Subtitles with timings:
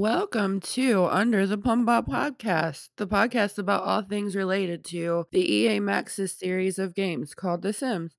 [0.00, 5.80] Welcome to Under the Plumbob podcast, the podcast about all things related to the EA
[5.80, 8.14] Maxis series of games called The Sims.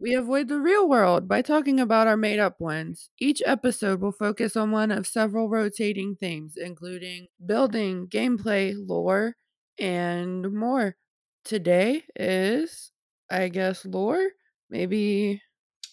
[0.00, 3.08] We avoid the real world by talking about our made up ones.
[3.20, 9.36] Each episode will focus on one of several rotating themes, including building, gameplay, lore,
[9.78, 10.96] and more.
[11.44, 12.90] Today is,
[13.30, 14.30] I guess, lore?
[14.68, 15.40] Maybe.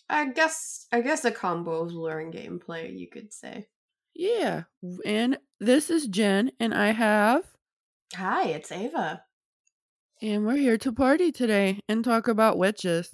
[0.09, 3.67] I guess I guess a combo of lore and gameplay, you could say.
[4.13, 4.63] Yeah.
[5.05, 7.43] And this is Jen, and I have.
[8.15, 9.23] Hi, it's Ava.
[10.21, 13.09] And we're here to party today and talk about witches.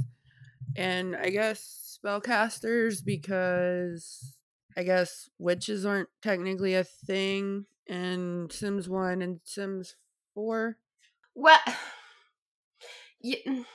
[0.75, 4.35] And I guess spellcasters because
[4.75, 9.95] I guess witches aren't technically a thing in Sims 1 and Sims
[10.33, 10.77] 4.
[11.35, 11.59] Well,
[13.21, 13.65] yeah, mm,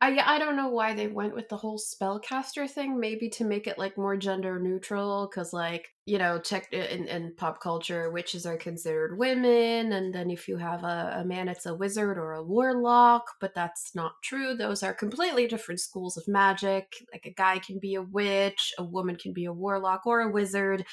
[0.00, 3.00] I I don't know why they went with the whole spellcaster thing.
[3.00, 7.34] Maybe to make it like more gender neutral, because like you know, check in, in
[7.36, 11.66] pop culture, witches are considered women, and then if you have a, a man, it's
[11.66, 13.24] a wizard or a warlock.
[13.40, 14.54] But that's not true.
[14.54, 16.94] Those are completely different schools of magic.
[17.12, 20.30] Like a guy can be a witch, a woman can be a warlock or a
[20.30, 20.84] wizard.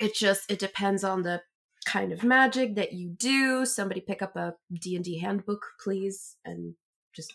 [0.00, 1.42] It just it depends on the
[1.84, 3.66] kind of magic that you do.
[3.66, 6.74] Somebody pick up a D and D handbook, please, and
[7.14, 7.34] just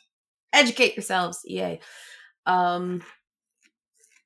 [0.53, 1.79] educate yourselves, EA.
[2.45, 3.03] Um,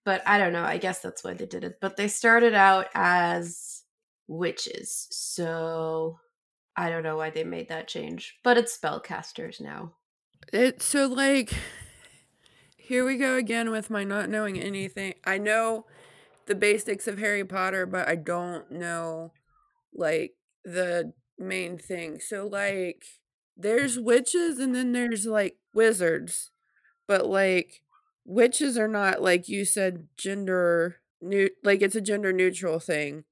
[0.03, 0.63] but I don't know.
[0.63, 1.77] I guess that's why they did it.
[1.81, 3.83] But they started out as
[4.27, 6.19] witches, so
[6.75, 8.37] I don't know why they made that change.
[8.43, 9.93] But it's spellcasters now.
[10.51, 11.53] It's so like
[12.77, 15.13] here we go again with my not knowing anything.
[15.23, 15.85] I know
[16.47, 19.31] the basics of Harry Potter, but I don't know
[19.93, 20.33] like
[20.65, 22.19] the main thing.
[22.19, 23.05] So like
[23.57, 26.51] there's witches and then there's like wizards.
[27.07, 27.81] But like
[28.25, 33.25] witches are not like you said gender new like it's a gender neutral thing.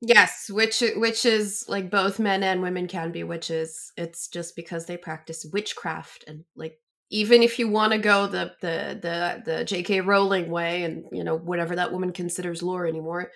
[0.00, 3.92] Yes, which witches like both men and women can be witches.
[3.96, 6.78] It's just because they practice witchcraft and like
[7.10, 10.00] even if you want to go the the the the J.K.
[10.00, 13.30] Rowling way and you know whatever that woman considers lore anymore,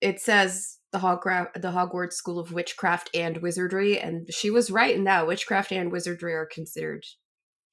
[0.00, 4.94] it says the Hogwarts the Hogwarts School of Witchcraft and Wizardry, and she was right
[4.94, 7.04] in that witchcraft and wizardry are considered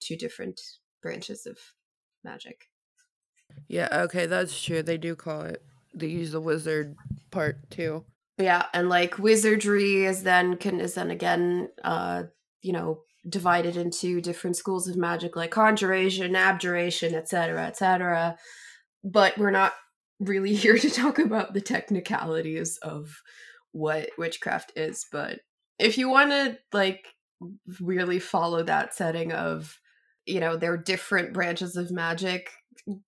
[0.01, 0.59] two different
[1.01, 1.57] branches of
[2.23, 2.65] magic.
[3.67, 4.83] Yeah, okay, that's true.
[4.83, 5.63] They do call it.
[5.93, 6.95] They use the wizard
[7.31, 8.03] part too.
[8.37, 12.23] Yeah, and like wizardry is then can is then again uh
[12.61, 18.37] you know divided into different schools of magic like conjuration, abjuration, etc., etc.
[19.03, 19.73] But we're not
[20.23, 23.21] really here to talk about the technicalities of
[23.71, 25.39] what witchcraft is, but
[25.79, 27.05] if you want to like
[27.81, 29.79] really follow that setting of
[30.25, 32.49] you know there are different branches of magic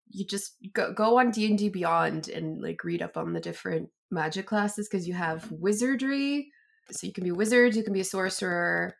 [0.09, 4.45] you just go, go on d&d beyond and like read up on the different magic
[4.45, 6.49] classes because you have wizardry
[6.91, 8.95] so you can be wizards you can be a sorcerer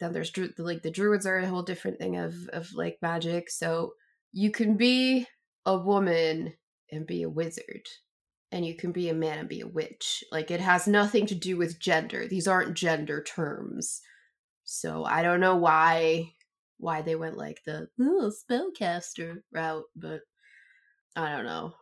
[0.00, 3.92] then there's like the druids are a whole different thing of of like magic so
[4.32, 5.26] you can be
[5.66, 6.52] a woman
[6.90, 7.86] and be a wizard
[8.50, 11.34] and you can be a man and be a witch like it has nothing to
[11.34, 14.00] do with gender these aren't gender terms
[14.64, 16.32] so i don't know why
[16.78, 20.20] why they went like the oh, spellcaster route, but
[21.14, 21.74] I don't know.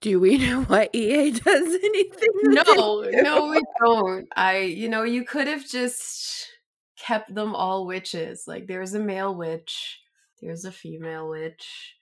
[0.00, 2.28] Do we know why EA does anything?
[2.42, 4.28] No, no, we don't.
[4.36, 6.48] I, you know, you could have just
[6.96, 8.44] kept them all witches.
[8.46, 10.00] Like, there's a male witch,
[10.40, 11.94] there's a female witch,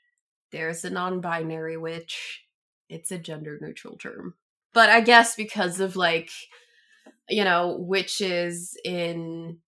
[0.52, 2.44] there's a non binary witch.
[2.88, 4.34] It's a gender neutral term.
[4.72, 6.30] But I guess because of like,
[7.28, 9.58] you know, witches in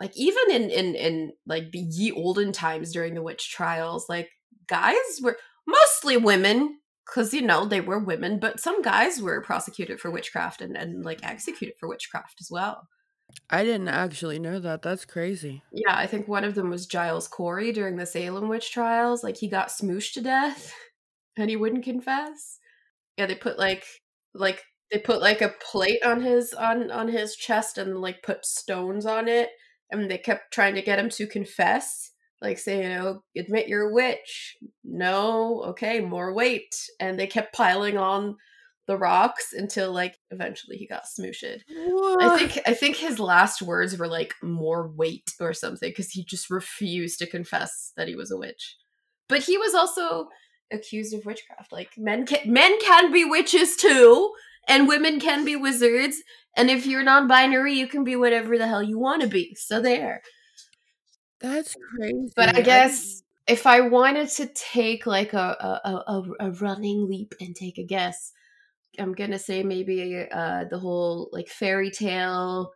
[0.00, 4.30] like even in in in like the ye olden times during the witch trials like
[4.66, 10.00] guys were mostly women because you know they were women but some guys were prosecuted
[10.00, 12.88] for witchcraft and, and like executed for witchcraft as well
[13.50, 15.62] i didn't actually know that that's crazy.
[15.72, 19.36] Yeah i think one of them was giles corey during the salem witch trials like
[19.36, 20.74] he got smooshed to death
[21.36, 22.58] and he wouldn't confess.
[23.16, 23.84] Yeah they put like
[24.34, 28.44] like they put like a plate on his on on his chest and like put
[28.44, 29.50] stones on it
[29.90, 32.12] and they kept trying to get him to confess
[32.42, 34.56] like say you know admit you're a witch.
[34.84, 36.74] No okay more weight.
[37.00, 38.36] And they kept piling on
[38.86, 41.60] the rocks until like eventually he got smooshed
[42.20, 46.24] i think i think his last words were like more weight or something because he
[46.24, 48.76] just refused to confess that he was a witch
[49.28, 50.28] but he was also
[50.72, 54.32] accused of witchcraft like men can men can be witches too
[54.66, 56.22] and women can be wizards
[56.56, 59.54] and if you're non-binary, you can be whatever the hell you want to be.
[59.56, 60.22] So there.
[61.40, 62.32] That's crazy.
[62.36, 67.34] But I guess if I wanted to take like a, a a, a running leap
[67.40, 68.32] and take a guess,
[68.98, 72.72] I'm gonna say maybe uh, the whole like fairy tale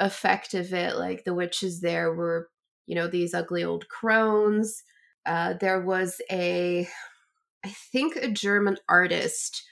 [0.00, 2.50] effect of it, like the witches there were,
[2.86, 4.82] you know, these ugly old crones.
[5.26, 6.88] Uh, there was a,
[7.64, 9.64] I think, a German artist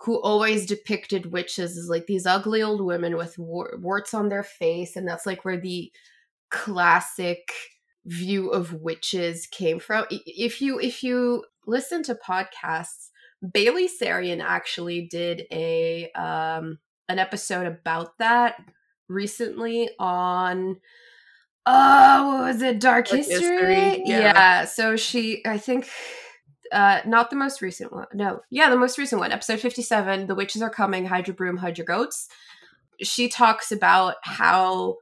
[0.00, 4.42] who always depicted witches as like these ugly old women with war- warts on their
[4.44, 5.92] face, and that's like where the
[6.50, 7.52] classic
[8.06, 10.06] view of witches came from.
[10.10, 13.09] If you if you listen to podcasts,
[13.48, 16.78] Bailey Sarian actually did a um
[17.08, 18.56] an episode about that
[19.08, 20.76] recently on
[21.66, 22.80] oh what was it?
[22.80, 24.02] Dark, dark history, history?
[24.06, 24.20] yeah.
[24.20, 25.88] yeah so she i think
[26.72, 30.34] uh not the most recent one no yeah the most recent one episode 57 the
[30.34, 32.28] witches are coming hide your broom hide your goats.
[33.02, 34.96] She talks about how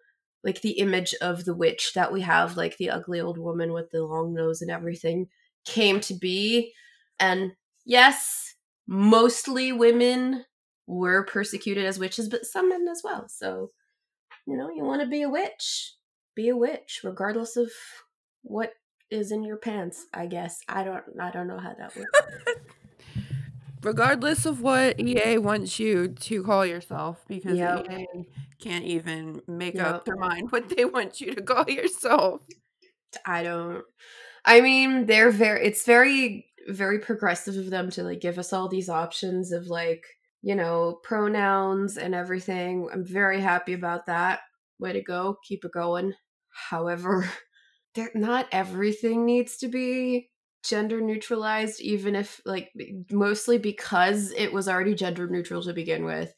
[0.44, 3.91] like the image of the witch that we have like the ugly old woman with
[3.91, 5.26] the long nose and everything
[5.64, 6.73] came to be
[7.19, 7.52] and
[7.88, 8.55] yes
[8.87, 10.44] mostly women
[10.87, 13.69] were persecuted as witches but some men as well so
[14.46, 15.94] you know you want to be a witch
[16.37, 17.69] be a witch regardless of
[18.43, 18.73] what
[19.11, 22.11] is in your pants i guess i don't i don't know how that works
[23.82, 27.87] regardless of what ea wants you to call yourself because yep.
[27.91, 28.26] ea
[28.61, 29.87] can't even make yep.
[29.87, 32.41] up their mind what they want you to call yourself.
[33.25, 33.84] I don't.
[34.44, 35.67] I mean, they're very.
[35.67, 40.05] It's very, very progressive of them to like give us all these options of like
[40.43, 42.88] you know pronouns and everything.
[42.93, 44.41] I'm very happy about that.
[44.79, 45.38] Way to go!
[45.44, 46.15] Keep it going.
[46.70, 47.29] However,
[48.15, 50.31] not everything needs to be
[50.65, 52.70] gender neutralized even if like
[53.11, 56.35] mostly because it was already gender neutral to begin with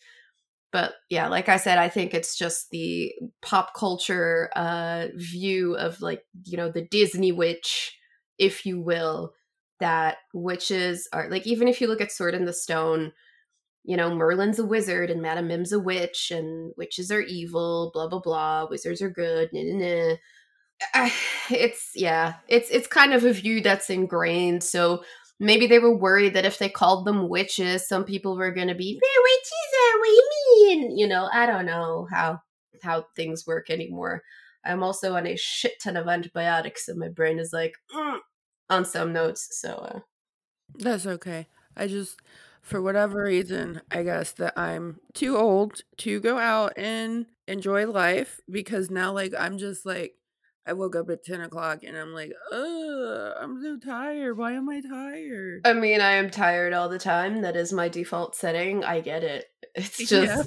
[0.72, 6.00] but yeah like i said i think it's just the pop culture uh view of
[6.02, 7.96] like you know the disney witch
[8.38, 9.32] if you will
[9.80, 13.12] that witches are like even if you look at sword in the stone
[13.84, 18.06] you know merlin's a wizard and madame mim's a witch and witches are evil blah
[18.08, 20.14] blah blah wizards are good nah, nah,
[20.94, 21.10] nah.
[21.50, 24.62] it's yeah it's it's kind of a view that's ingrained.
[24.62, 25.04] So
[25.38, 29.00] maybe they were worried that if they called them witches some people were to be
[29.00, 30.22] witches are we
[30.66, 30.98] mean?
[30.98, 32.40] You know i don't know how
[32.82, 34.22] how things work anymore.
[34.64, 38.18] I'm also on a shit ton of antibiotics and my brain is like mm,
[38.70, 39.98] on some notes so uh
[40.76, 41.46] that's okay
[41.76, 42.18] i just
[42.62, 48.40] for whatever reason i guess that i'm too old to go out and enjoy life
[48.50, 50.14] because now like i'm just like
[50.66, 54.36] I woke up at 10 o'clock and I'm like, ugh, I'm so tired.
[54.36, 55.62] Why am I tired?
[55.64, 57.42] I mean, I am tired all the time.
[57.42, 58.84] That is my default setting.
[58.84, 59.46] I get it.
[59.74, 60.42] It's just yeah.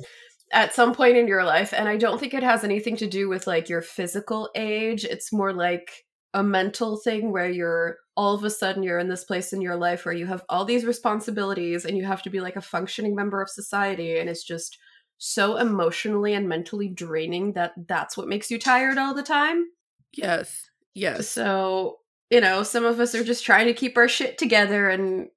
[0.52, 1.74] at some point in your life.
[1.74, 5.06] And I don't think it has anything to do with like your physical age.
[5.06, 5.90] It's more like
[6.34, 9.76] a mental thing where you're all of a sudden you're in this place in your
[9.76, 13.16] life where you have all these responsibilities and you have to be like a functioning
[13.16, 14.18] member of society.
[14.20, 14.78] And it's just
[15.18, 19.66] so emotionally and mentally draining that that's what makes you tired all the time.
[20.14, 20.70] Yes.
[20.94, 21.28] Yes.
[21.30, 21.98] So,
[22.30, 25.30] you know, some of us are just trying to keep our shit together and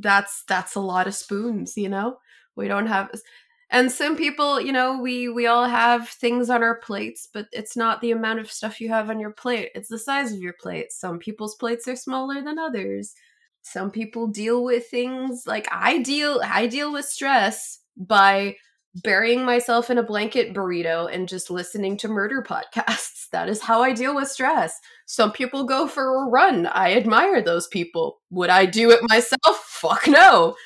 [0.00, 2.18] that's that's a lot of spoons, you know?
[2.56, 3.10] We don't have
[3.70, 7.76] and some people, you know, we we all have things on our plates, but it's
[7.76, 9.70] not the amount of stuff you have on your plate.
[9.74, 10.90] It's the size of your plate.
[10.92, 13.14] Some people's plates are smaller than others.
[13.62, 18.56] Some people deal with things like I deal I deal with stress by
[19.02, 23.28] burying myself in a blanket burrito and just listening to murder podcasts.
[23.32, 24.78] That is how I deal with stress.
[25.06, 26.66] Some people go for a run.
[26.66, 28.20] I admire those people.
[28.30, 29.56] Would I do it myself?
[29.66, 30.56] Fuck no.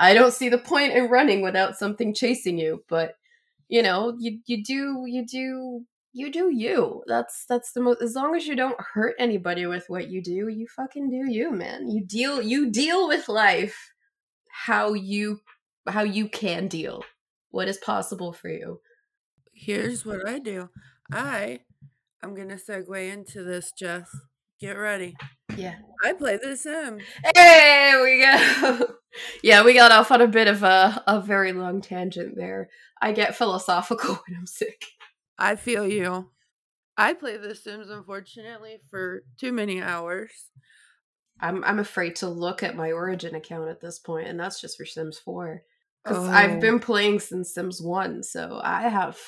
[0.00, 3.14] I don't see the point in running without something chasing you, but
[3.68, 7.04] you know, you you do you do you do you.
[7.06, 10.48] That's that's the most as long as you don't hurt anybody with what you do,
[10.48, 11.88] you fucking do you, man.
[11.90, 13.92] You deal you deal with life
[14.50, 15.40] how you
[15.88, 17.04] how you can deal
[17.50, 18.80] what is possible for you?
[19.52, 20.70] Here's what I do.
[21.12, 21.60] I
[22.22, 24.08] I'm gonna segue into this, Jess.
[24.58, 25.16] Get ready.
[25.56, 25.76] Yeah.
[26.02, 27.02] I play The Sims.
[27.34, 28.94] Hey, we go.
[29.42, 32.70] yeah, we got off on a bit of a, a very long tangent there.
[33.00, 34.84] I get philosophical when I'm sick.
[35.38, 36.30] I feel you.
[36.96, 40.30] I play The Sims, unfortunately, for too many hours.
[41.40, 44.76] I'm I'm afraid to look at my Origin account at this point, and that's just
[44.76, 45.62] for Sims 4
[46.04, 46.30] because oh.
[46.30, 49.18] I've been playing since Sims 1, so I have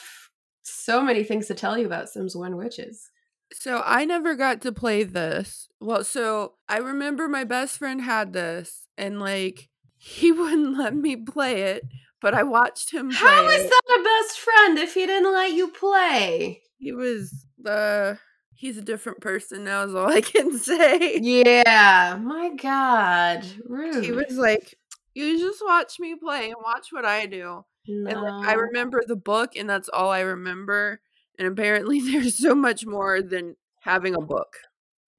[0.62, 3.10] so many things to tell you about Sims 1 witches.
[3.54, 5.68] So I never got to play this.
[5.80, 11.16] Well, so I remember my best friend had this and like he wouldn't let me
[11.16, 11.84] play it,
[12.20, 15.52] but I watched him play- How is that a best friend if he didn't let
[15.52, 16.62] you play?
[16.78, 18.16] He was the uh,
[18.54, 21.18] he's a different person now is all I can say.
[21.20, 22.18] Yeah.
[22.22, 23.46] My god.
[23.68, 24.04] Rude.
[24.04, 24.76] He was like
[25.14, 27.64] You just watch me play and watch what I do.
[27.86, 31.00] And like, I remember the book, and that's all I remember.
[31.42, 34.58] And apparently, there's so much more than having a book.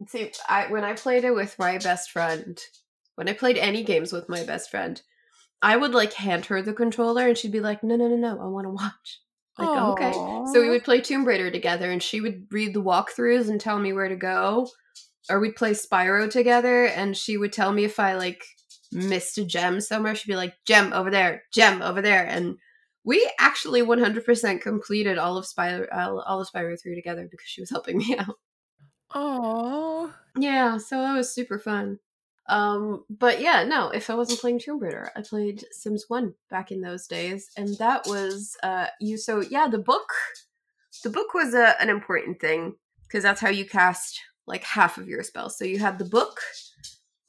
[0.07, 2.57] See, I when I played it with my best friend,
[3.15, 5.01] when I played any games with my best friend,
[5.61, 8.41] I would like hand her the controller and she'd be like, "No, no, no, no,
[8.41, 9.19] I want to watch."
[9.57, 10.13] Like, "Oh, okay.
[10.53, 13.79] So we would play Tomb Raider together and she would read the walkthroughs and tell
[13.79, 14.69] me where to go.
[15.29, 18.43] Or we'd play Spyro together and she would tell me if I like
[18.93, 20.15] missed a gem somewhere.
[20.15, 22.57] She'd be like, "Gem over there, gem over there." And
[23.05, 27.69] we actually 100% completed all of Spyro all, of Spyro 3 together because she was
[27.69, 28.35] helping me out.
[29.13, 30.13] Oh.
[30.37, 31.99] Yeah, so that was super fun.
[32.49, 36.71] Um, but yeah, no, if I wasn't playing Tomb Raider, I played Sims 1 back
[36.71, 40.11] in those days, and that was uh you so yeah, the book
[41.03, 42.75] the book was a, an important thing
[43.07, 45.57] because that's how you cast like half of your spells.
[45.57, 46.39] So you had the book.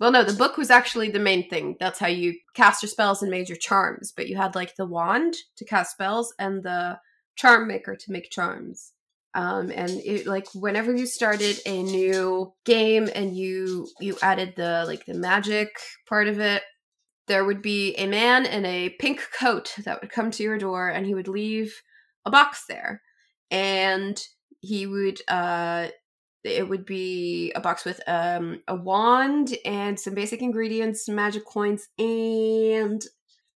[0.01, 1.77] Well, no, the book was actually the main thing.
[1.79, 4.13] That's how you cast your spells and made your charms.
[4.15, 6.99] But you had like the wand to cast spells and the
[7.37, 8.93] charm maker to make charms
[9.35, 14.85] um, and it like whenever you started a new game and you you added the
[14.87, 15.71] like the magic
[16.09, 16.63] part of it
[17.27, 20.89] there would be a man in a pink coat that would come to your door
[20.89, 21.75] and he would leave
[22.25, 23.03] a box there
[23.51, 24.23] and
[24.61, 25.89] he would uh
[26.45, 31.89] it would be a box with um a wand and some basic ingredients magic coins
[31.99, 33.05] and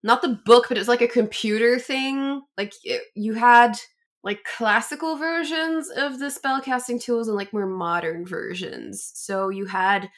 [0.04, 3.78] not the book but it was like a computer thing like it, you had
[4.26, 9.12] like classical versions of the spellcasting tools and like more modern versions.
[9.14, 10.10] So you had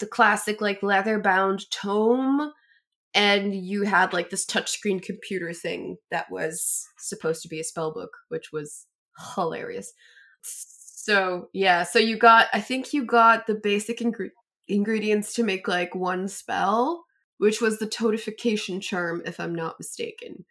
[0.00, 2.52] the classic like leather bound tome
[3.14, 7.92] and you had like this touchscreen computer thing that was supposed to be a spell
[7.92, 8.86] book, which was
[9.36, 9.92] hilarious.
[11.02, 14.30] So, yeah, so you got I think you got the basic ingre-
[14.68, 17.06] ingredients to make like one spell,
[17.38, 20.44] which was the totification charm if I'm not mistaken.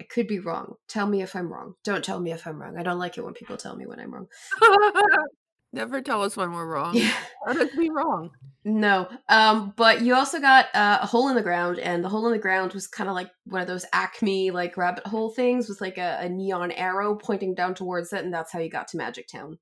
[0.00, 0.74] I could be wrong.
[0.86, 1.74] Tell me if I'm wrong.
[1.82, 2.78] Don't tell me if I'm wrong.
[2.78, 4.28] I don't like it when people tell me when I'm wrong.
[5.72, 6.94] Never tell us when we're wrong.
[6.94, 7.12] Yeah.
[7.44, 8.30] Let us be wrong.
[8.64, 9.08] No.
[9.28, 12.32] Um, but you also got uh, a hole in the ground, and the hole in
[12.32, 15.80] the ground was kind of like one of those Acme like rabbit hole things with
[15.80, 18.96] like a, a neon arrow pointing down towards it, and that's how you got to
[18.96, 19.58] Magic Town.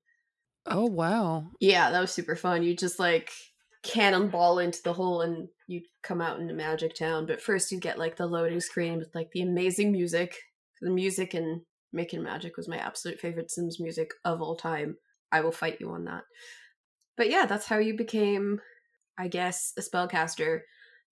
[0.67, 1.51] Oh wow.
[1.59, 2.63] Yeah, that was super fun.
[2.63, 3.31] You just like
[3.83, 7.25] cannonball into the hole and you'd come out into Magic Town.
[7.25, 10.35] But first you get like the loading screen with like the amazing music.
[10.81, 11.61] The music in
[11.93, 14.97] Making Magic was my absolute favorite Sims music of all time.
[15.31, 16.23] I will fight you on that.
[17.15, 18.59] But yeah, that's how you became,
[19.17, 20.61] I guess, a spellcaster.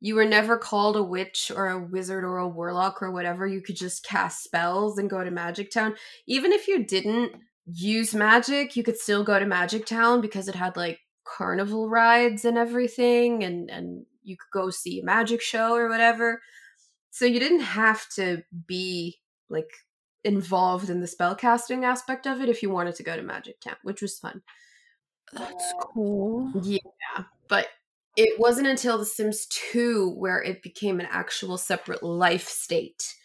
[0.02, 3.48] You were never called a witch or a wizard or a warlock or whatever.
[3.48, 5.96] You could just cast spells and go to Magic Town.
[6.28, 7.34] Even if you didn't
[7.66, 12.44] use magic, you could still go to Magic Town because it had like carnival rides
[12.44, 16.42] and everything and and you could go see a magic show or whatever.
[17.12, 19.70] So you didn't have to be like
[20.24, 23.76] involved in the spellcasting aspect of it if you wanted to go to Magic Town,
[23.84, 24.42] which was fun.
[25.34, 26.52] That's cool.
[26.62, 27.68] Yeah, but
[28.16, 33.16] it wasn't until The Sims 2 where it became an actual separate life state.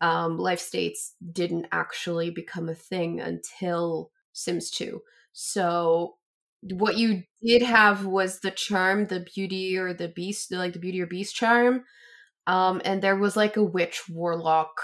[0.00, 5.00] Um, life states didn't actually become a thing until Sims 2.
[5.32, 6.16] So
[6.62, 11.00] what you did have was the charm, the beauty or the beast, like the beauty
[11.00, 11.84] or beast charm.
[12.46, 14.80] Um, and there was like a witch warlock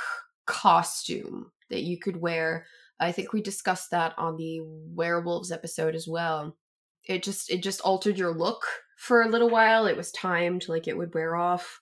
[0.46, 2.66] costume that you could wear.
[3.00, 6.56] I think we discussed that on the werewolves episode as well.
[7.04, 8.64] It just it just altered your look
[8.96, 9.86] for a little while.
[9.86, 11.80] It was timed, like it would wear off.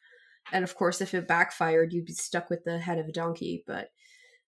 [0.53, 3.65] And of course, if it backfired, you'd be stuck with the head of a donkey.
[3.67, 3.89] But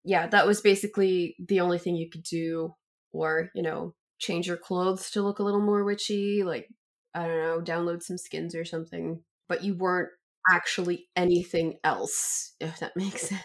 [0.04, 2.74] yeah, that was basically the only thing you could do,
[3.12, 6.68] or, you know, change your clothes to look a little more witchy, like,
[7.14, 9.22] I don't know, download some skins or something.
[9.48, 10.10] But you weren't
[10.50, 13.42] actually anything else, if that makes sense.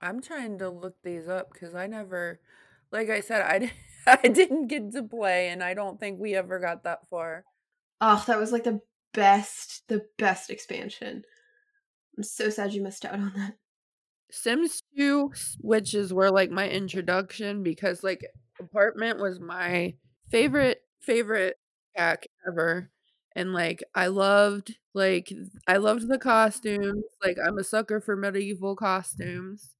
[0.00, 2.40] I'm trying to look these up because I never,
[2.90, 3.72] like I said, I,
[4.22, 7.44] I didn't get to play, and I don't think we ever got that far.
[8.00, 8.80] Oh, that was like the
[9.14, 11.24] best, the best expansion.
[12.16, 13.54] I'm so sad you missed out on that.
[14.30, 15.32] Sims 2
[15.62, 18.22] witches were like my introduction because like
[18.60, 19.94] apartment was my
[20.30, 21.56] favorite favorite
[21.96, 22.90] pack ever
[23.36, 25.32] and like I loved like
[25.68, 29.74] I loved the costumes like I'm a sucker for medieval costumes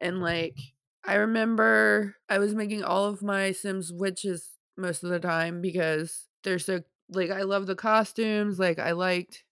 [0.00, 0.56] and like
[1.04, 6.26] I remember I was making all of my Sims witches most of the time because
[6.44, 6.80] they're so
[7.10, 9.44] like I love the costumes like I liked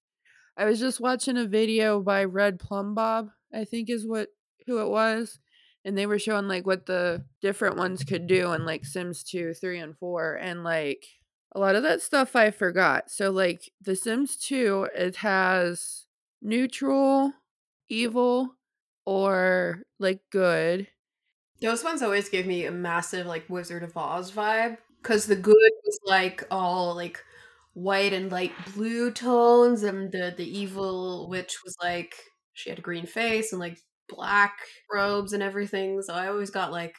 [0.57, 4.29] I was just watching a video by Red Plum Bob I think is what
[4.67, 5.39] who it was
[5.85, 9.55] and they were showing like what the different ones could do in like Sims 2,
[9.55, 11.07] 3 and 4 and like
[11.53, 13.11] a lot of that stuff I forgot.
[13.11, 16.07] So like The Sims 2 it has
[16.43, 17.33] neutral
[17.89, 18.57] evil
[19.05, 20.89] or like good.
[21.63, 25.71] Those ones always give me a massive like Wizard of Oz vibe because the good
[25.85, 27.25] was like all like
[27.77, 32.15] white and light blue tones, and the the evil witch was like
[32.55, 33.79] she had a green face and like
[34.09, 34.55] black
[34.93, 36.01] robes and everything.
[36.01, 36.95] So I always got like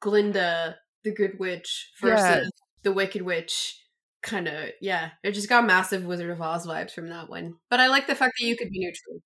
[0.00, 2.50] Glinda, the good witch, versus Yes.
[2.82, 3.82] the wicked witch.
[4.22, 5.10] Kind of, yeah.
[5.22, 7.54] It just got massive Wizard of Oz vibes from that one.
[7.70, 9.22] But I like the fact that you could be neutral.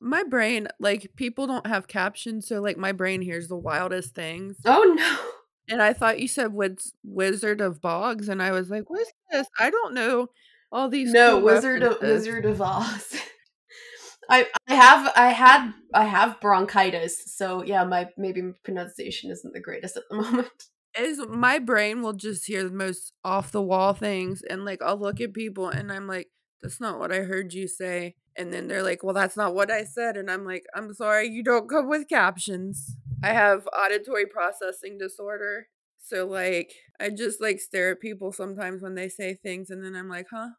[0.00, 4.58] My brain, like people don't have captions, so like my brain hears the wildest things.
[4.66, 5.30] Oh no.
[5.68, 9.46] And I thought you said Wiz- Wizard of Bogs, and I was like, "What's this?
[9.58, 10.28] I don't know
[10.70, 12.00] all these." No, cool Wizard of.
[12.00, 13.14] Wizard of Oz.
[14.28, 19.52] I I have I had I have bronchitis, so yeah, my maybe my pronunciation isn't
[19.52, 20.50] the greatest at the moment.
[20.98, 24.98] Is my brain will just hear the most off the wall things, and like I'll
[24.98, 26.28] look at people, and I'm like,
[26.62, 29.70] "That's not what I heard you say," and then they're like, "Well, that's not what
[29.70, 34.26] I said," and I'm like, "I'm sorry, you don't come with captions." I have auditory
[34.26, 39.70] processing disorder, so like I just like stare at people sometimes when they say things,
[39.70, 40.50] and then I'm like, "Huh?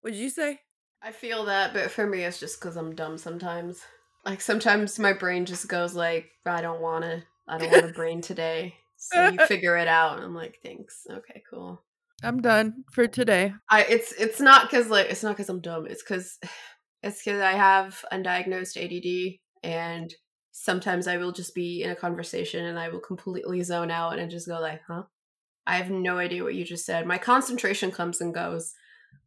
[0.00, 0.60] What'd you say?"
[1.02, 3.82] I feel that, but for me, it's just because I'm dumb sometimes.
[4.24, 7.22] Like sometimes my brain just goes like, I don't want to.
[7.46, 8.74] I don't want a brain today.
[8.96, 11.06] So you figure it out, and I'm like, thanks.
[11.10, 11.82] Okay, cool.
[12.22, 13.52] I'm done for today.
[13.68, 15.86] I it's it's not because like it's not because I'm dumb.
[15.86, 16.38] It's because
[17.04, 20.12] it's because I have undiagnosed ADD, and
[20.52, 24.30] sometimes I will just be in a conversation and I will completely zone out and
[24.30, 25.02] just go like, huh?
[25.66, 27.06] I have no idea what you just said.
[27.06, 28.72] My concentration comes and goes.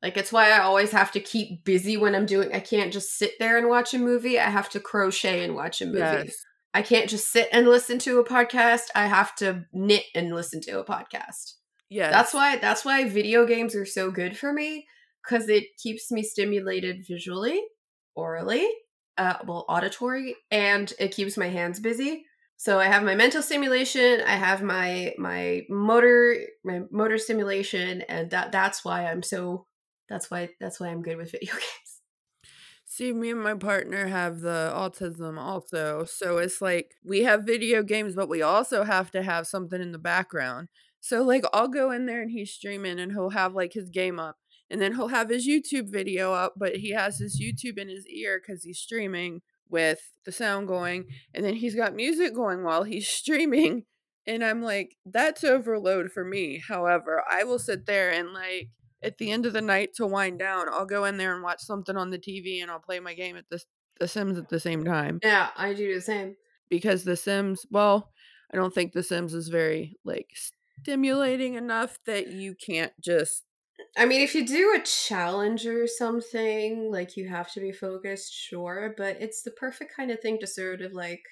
[0.01, 2.53] Like it's why I always have to keep busy when I'm doing.
[2.53, 4.39] I can't just sit there and watch a movie.
[4.39, 5.99] I have to crochet and watch a movie.
[5.99, 6.35] Yes.
[6.73, 8.83] I can't just sit and listen to a podcast.
[8.95, 11.53] I have to knit and listen to a podcast.
[11.89, 12.11] Yeah.
[12.11, 14.85] That's why that's why video games are so good for me
[15.27, 17.61] because it keeps me stimulated visually,
[18.15, 18.67] orally,
[19.17, 22.25] uh, well, auditory, and it keeps my hands busy.
[22.57, 28.31] So I have my mental stimulation, I have my my motor my motor stimulation, and
[28.31, 29.67] that that's why I'm so
[30.09, 32.01] that's why that's why I'm good with video games.
[32.85, 36.05] See, me and my partner have the autism also.
[36.05, 39.91] So it's like we have video games, but we also have to have something in
[39.91, 40.69] the background.
[40.99, 44.19] So, like, I'll go in there and he's streaming and he'll have like his game
[44.19, 44.37] up.
[44.69, 48.05] And then he'll have his YouTube video up, but he has his YouTube in his
[48.07, 51.05] ear because he's streaming with the sound going.
[51.33, 53.85] And then he's got music going while he's streaming.
[54.25, 56.61] And I'm like, that's overload for me.
[56.67, 58.69] However, I will sit there and like
[59.01, 61.61] at the end of the night to wind down, I'll go in there and watch
[61.61, 63.61] something on the TV and I'll play my game at the
[63.99, 66.35] the Sims at the same time Yeah, I do the same.
[66.69, 68.11] because the Sims, well,
[68.53, 70.29] I don't think the Sims is very like
[70.83, 73.43] stimulating enough that you can't just
[73.97, 78.31] I mean, if you do a challenge or something, like you have to be focused,
[78.31, 81.23] sure, but it's the perfect kind of thing to sort of like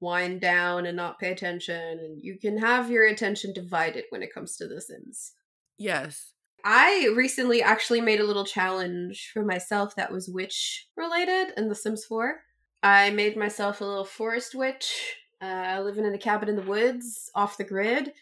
[0.00, 4.32] wind down and not pay attention, and you can have your attention divided when it
[4.34, 5.32] comes to The Sims.
[5.78, 6.32] yes.
[6.62, 11.74] I recently actually made a little challenge for myself that was witch related in The
[11.74, 12.38] Sims 4.
[12.82, 17.30] I made myself a little forest witch, uh, living in a cabin in the woods,
[17.34, 18.12] off the grid,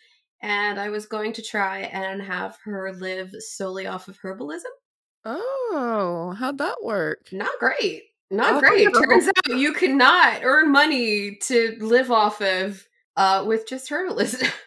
[0.41, 4.71] and I was going to try and have her live solely off of herbalism.
[5.25, 7.29] Oh, how'd that work?
[7.33, 8.05] Not great.
[8.31, 8.89] Not Oh, great.
[8.95, 14.51] Turns out you cannot earn money to live off of uh, with just herbalism.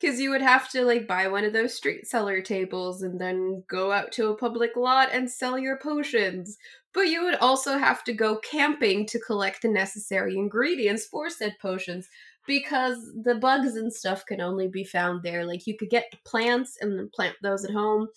[0.00, 3.64] Because you would have to like buy one of those street seller tables and then
[3.68, 6.56] go out to a public lot and sell your potions.
[6.94, 11.56] But you would also have to go camping to collect the necessary ingredients for said
[11.60, 12.08] potions
[12.46, 15.44] because the bugs and stuff can only be found there.
[15.44, 18.08] Like you could get the plants and then plant those at home,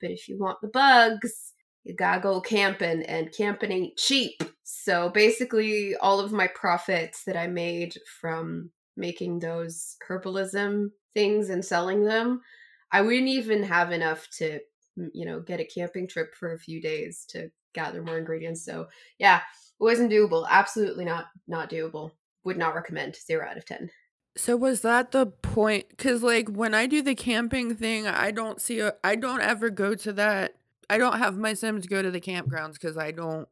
[0.00, 1.52] but if you want the bugs,
[1.84, 4.42] you gotta go camping, and camping ain't cheap.
[4.62, 11.64] So basically, all of my profits that I made from making those herbalism things and
[11.64, 12.40] selling them,
[12.92, 14.60] I wouldn't even have enough to,
[14.96, 18.64] you know, get a camping trip for a few days to gather more ingredients.
[18.64, 18.86] So
[19.18, 20.46] yeah, it wasn't doable.
[20.48, 22.12] Absolutely not not doable.
[22.44, 23.16] Would not recommend.
[23.16, 23.90] Zero out of ten.
[24.36, 25.88] So was that the point?
[25.90, 28.94] Because like when I do the camping thing, I don't see a.
[29.04, 30.56] I don't ever go to that.
[30.88, 33.48] I don't have my Sims go to the campgrounds because I don't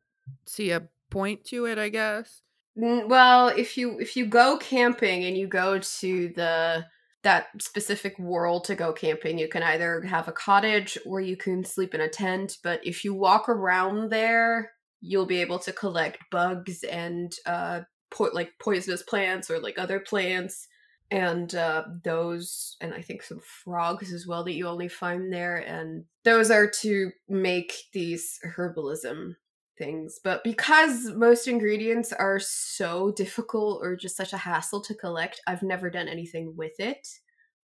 [0.47, 1.79] see a point to it.
[1.79, 2.43] I guess.
[2.79, 6.87] Mm, Well, if you if you go camping and you go to the
[7.23, 11.63] that specific world to go camping, you can either have a cottage or you can
[11.65, 12.57] sleep in a tent.
[12.63, 14.73] But if you walk around there,
[15.03, 20.01] you'll be able to collect bugs and uh po- like poisonous plants or like other
[20.01, 20.69] plants
[21.13, 25.57] and uh those and I think some frogs as well that you only find there
[25.57, 29.35] and those are to make these herbalism
[29.81, 30.21] things.
[30.23, 35.63] But because most ingredients are so difficult or just such a hassle to collect, I've
[35.63, 37.09] never done anything with it.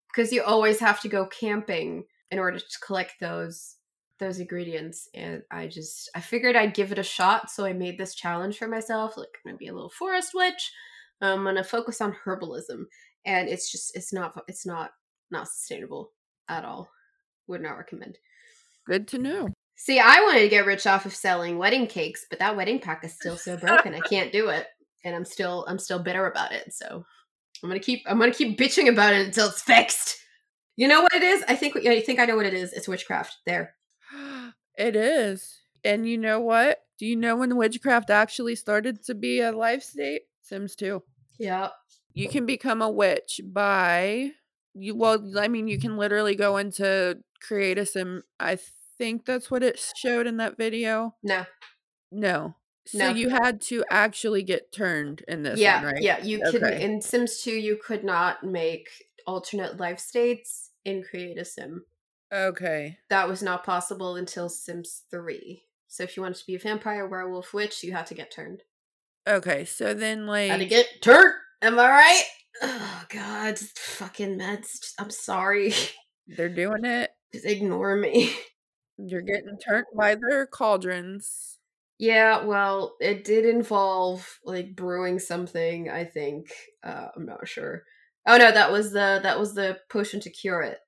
[0.09, 3.76] Because you always have to go camping in order to collect those
[4.19, 7.99] those ingredients and i just i figured i'd give it a shot so i made
[7.99, 10.73] this challenge for myself like i'm gonna be a little forest witch.
[11.21, 12.85] I'm gonna focus on herbalism
[13.25, 14.91] and it's just it's not it's not
[15.31, 16.13] not sustainable
[16.49, 16.89] at all.
[17.49, 18.19] Would not recommend.
[18.87, 19.49] Good to know.
[19.77, 23.05] see i wanted to get rich off of selling wedding cakes but that wedding pack
[23.05, 24.67] is still so broken i can't do it
[25.05, 27.05] and i'm still i'm still bitter about it so
[27.63, 30.19] i'm gonna keep i'm gonna keep bitching about it until it's fixed.
[30.77, 31.43] You know what it is?
[31.49, 32.73] I think i think i know what it is.
[32.73, 33.37] It's witchcraft.
[33.47, 33.75] There
[34.77, 35.61] It is.
[35.85, 36.81] And you know what?
[36.99, 40.23] Do you know when witchcraft actually started to be a life state?
[40.43, 41.03] Sims 2.
[41.39, 41.69] yeah
[42.15, 44.33] You can become a witch by
[44.75, 48.23] you well, I mean you can literally go into create a sim.
[48.39, 48.59] I
[48.99, 51.15] think that's what it showed in that video.
[51.23, 51.45] no
[52.13, 52.57] No.
[52.87, 53.09] So No.
[53.11, 56.03] you had to actually get turned in this yeah, one, right?
[56.03, 56.23] yeah.
[56.23, 58.89] You could in Sims 2 you could not make
[59.27, 61.85] alternate life states in Create a Sim.
[62.33, 62.99] Okay.
[63.09, 65.63] That was not possible until Sims 3.
[65.89, 68.63] So if you wanted to be a vampire, werewolf, witch, you had to get turned.
[69.27, 69.65] Okay.
[69.65, 71.35] So then like Had to get turned.
[71.63, 72.25] Am I right?
[72.63, 74.81] Oh god, fucking meds.
[74.81, 75.73] Just- I'm sorry.
[76.27, 77.11] they're doing it.
[77.33, 78.35] Just ignore me.
[78.99, 81.59] You're getting turned by their cauldrons.
[81.99, 86.51] Yeah, well, it did involve like brewing something, I think.
[86.83, 87.85] Uh, I'm not sure.
[88.27, 90.79] Oh no, that was the that was the potion to cure it.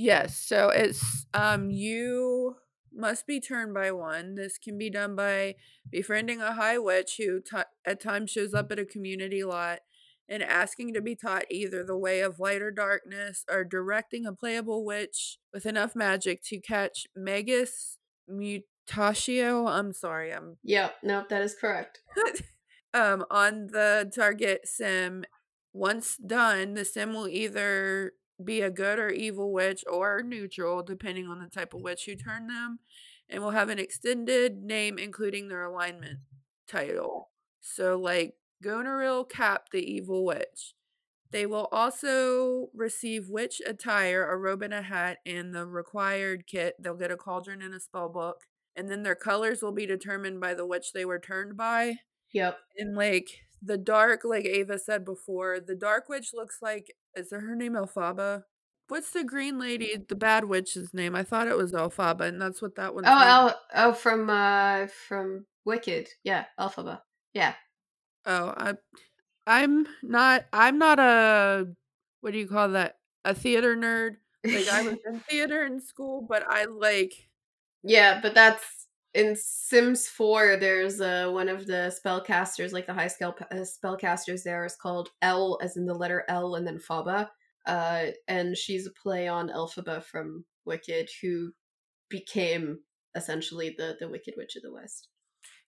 [0.00, 2.54] Yes, so it's um you
[2.94, 4.36] must be turned by one.
[4.36, 5.56] This can be done by
[5.90, 9.80] befriending a high witch who t- at times shows up at a community lot
[10.28, 14.32] and asking to be taught either the way of light or darkness or directing a
[14.32, 17.98] playable witch with enough magic to catch Magus
[18.30, 19.68] Mutatio.
[19.68, 22.02] I'm sorry, I'm Yep, no, that is correct.
[22.94, 25.24] um on the target sim
[25.72, 31.26] once done the sim will either be a good or evil witch or neutral depending
[31.26, 32.78] on the type of witch you turn them
[33.28, 36.20] and will have an extended name including their alignment
[36.68, 37.30] title.
[37.60, 40.74] So like Goneril Capp the evil witch.
[41.30, 46.76] They will also receive witch attire a robe and a hat and the required kit.
[46.80, 50.40] They'll get a cauldron and a spell book and then their colors will be determined
[50.40, 51.96] by the witch they were turned by.
[52.32, 52.58] Yep.
[52.76, 53.28] and like
[53.62, 58.44] the dark, like Ava said before, the dark witch looks like is her name Elphaba?
[58.88, 61.14] What's the green lady, the bad witch's name?
[61.14, 64.30] I thought it was Elphaba, and that's what that one's Oh, name- oh, oh, from
[64.30, 66.08] uh, from Wicked.
[66.24, 67.00] Yeah, Elphaba.
[67.34, 67.54] Yeah.
[68.24, 68.74] Oh, I
[69.46, 71.66] I'm not I'm not a
[72.20, 72.96] what do you call that?
[73.24, 74.16] A theater nerd.
[74.44, 77.12] Like I was in theater in school, but I like
[77.82, 78.77] yeah, but that's
[79.18, 80.56] in Sims 4.
[80.56, 84.42] There's uh one of the spellcasters, like the high scale uh, spellcasters.
[84.44, 87.28] There is called L, as in the letter L, and then Faba.
[87.66, 91.52] Uh, and she's a play on Elphaba from Wicked, who
[92.08, 92.80] became
[93.16, 95.08] essentially the the Wicked Witch of the West.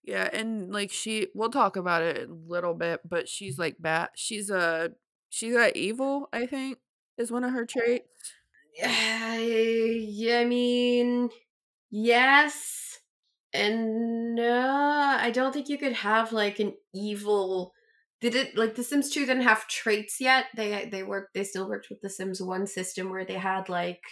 [0.03, 4.09] yeah, and like she we'll talk about it a little bit, but she's like bad.
[4.17, 4.93] She's a
[5.29, 6.79] she's a evil, I think,
[7.19, 8.07] is one of her traits.
[8.77, 11.31] Yeah, yeah, I mean,
[11.91, 13.01] yes
[13.53, 15.17] and no.
[15.21, 17.73] I don't think you could have like an evil.
[18.21, 20.47] Did it like The Sims Two didn't have traits yet?
[20.55, 21.35] They they worked.
[21.35, 24.03] They still worked with The Sims One system where they had like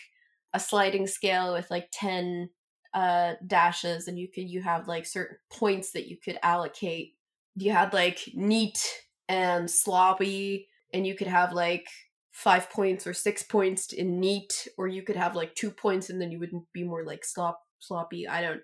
[0.55, 2.51] a sliding scale with like ten
[2.95, 7.15] uh dashes, and you could you have like certain points that you could allocate.
[7.55, 8.79] You had like neat
[9.29, 11.87] and sloppy, and you could have like
[12.33, 16.21] five points or six points in neat, or you could have like two points and
[16.21, 18.27] then you wouldn't be more like slop sloppy.
[18.29, 18.61] I don't.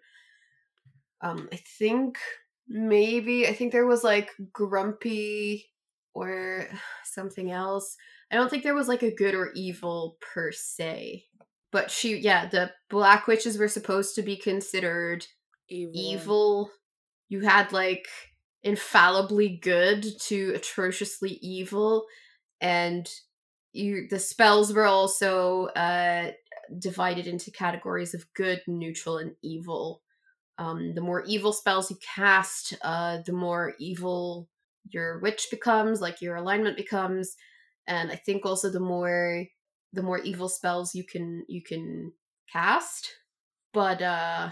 [1.25, 2.19] Um, I think
[2.69, 5.67] maybe I think there was like grumpy
[6.15, 6.69] or
[7.05, 7.97] something else.
[8.31, 11.25] I don't think there was like a good or evil per se.
[11.73, 15.27] But she, yeah, the black witches were supposed to be considered
[15.69, 15.93] Evil.
[15.95, 16.71] evil.
[17.29, 18.07] You had like
[18.63, 22.07] infallibly good to atrociously evil,
[22.61, 23.11] and
[23.73, 26.31] you the spells were also uh
[26.79, 30.04] divided into categories of good, neutral, and evil.
[30.59, 34.49] Um, the more evil spells you cast, uh, the more evil
[34.91, 37.37] your witch becomes, like your alignment becomes,
[37.87, 39.45] and I think also the more
[39.93, 42.13] the more evil spells you can you can
[42.53, 43.11] cast.
[43.73, 44.51] But uh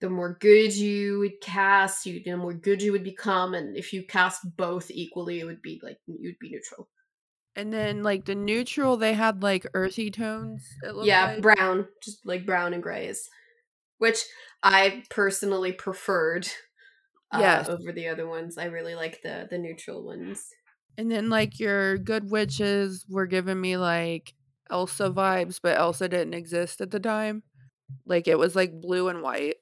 [0.00, 3.92] the more good you would cast, you the more good you would become, and if
[3.92, 6.88] you cast both equally, it would be like you'd be neutral.
[7.56, 10.66] And then like the neutral, they had like earthy tones.
[11.02, 11.42] Yeah, like.
[11.42, 13.28] brown, just like brown and grays,
[13.98, 14.24] which
[14.62, 16.48] I personally preferred.
[17.32, 17.68] uh, Yes.
[17.68, 18.58] over the other ones.
[18.58, 20.48] I really like the the neutral ones.
[20.98, 24.34] And then like your good witches were giving me like
[24.70, 27.42] Elsa vibes, but Elsa didn't exist at the time.
[28.06, 29.56] Like it was like blue and white.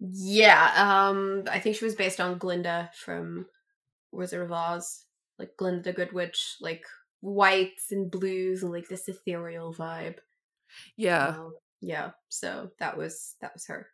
[0.00, 3.46] Yeah, um, I think she was based on Glinda from
[4.12, 5.06] Wizard of Oz,
[5.38, 6.84] like Glinda the Good Witch, like
[7.20, 10.18] whites and blues and like this ethereal vibe.
[10.96, 11.36] Yeah.
[11.38, 13.88] Um, yeah, so that was that was her.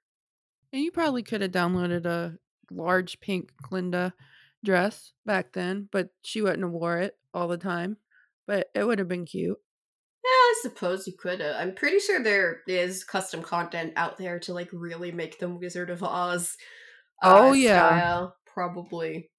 [0.72, 2.38] And you probably could have downloaded a
[2.70, 4.14] large pink Glinda
[4.64, 7.96] dress back then, but she wouldn't have wore it all the time.
[8.46, 9.58] But it would have been cute.
[10.22, 11.40] Yeah, I suppose you could.
[11.40, 11.56] have.
[11.56, 15.90] I'm pretty sure there is custom content out there to like really make them Wizard
[15.90, 16.56] of Oz.
[17.22, 17.88] uh, Oh, yeah.
[17.88, 19.30] style, probably.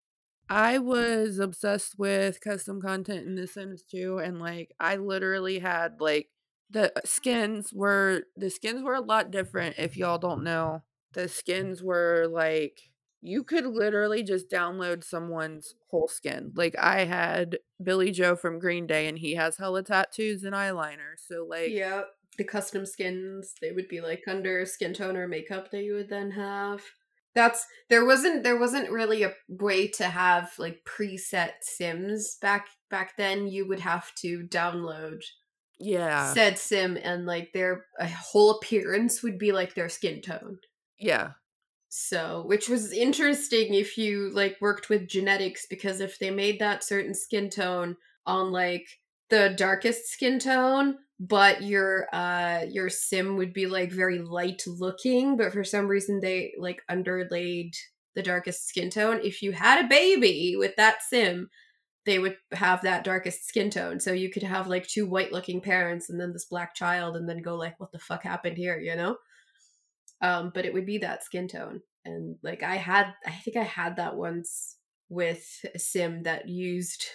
[0.50, 6.02] I was obsessed with custom content in The Sims 2 and like I literally had
[6.02, 6.30] like
[6.70, 10.84] the skins were the skins were a lot different if y'all don't know.
[11.13, 12.82] The skins were like
[13.21, 16.52] you could literally just download someone's whole skin.
[16.56, 21.13] Like I had Billie Joe from Green Day and he has hella tattoos and eyeliner.
[21.17, 22.02] So like yeah,
[22.38, 26.10] the custom skins they would be like under skin tone or makeup that you would
[26.10, 26.82] then have.
[27.34, 33.15] That's there wasn't there wasn't really a way to have like preset sims back back
[33.17, 33.47] then.
[33.47, 35.21] You would have to download
[35.82, 36.34] yeah.
[36.34, 40.60] said sim and like their whole appearance would be like their skin tone.
[41.01, 41.33] Yeah.
[41.89, 46.83] So, which was interesting if you like worked with genetics because if they made that
[46.83, 48.87] certain skin tone on like
[49.29, 55.37] the darkest skin tone, but your uh your sim would be like very light looking,
[55.37, 57.75] but for some reason they like underlaid
[58.15, 59.21] the darkest skin tone.
[59.23, 61.49] If you had a baby with that sim,
[62.05, 63.99] they would have that darkest skin tone.
[63.99, 67.29] So you could have like two white looking parents and then this black child and
[67.29, 69.17] then go like what the fuck happened here, you know?
[70.21, 73.63] Um but it would be that skin tone and like i had i think i
[73.63, 74.77] had that once
[75.10, 77.05] with a sim that used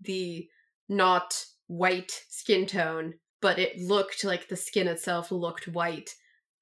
[0.00, 0.46] the
[0.88, 6.10] not white skin tone but it looked like the skin itself looked white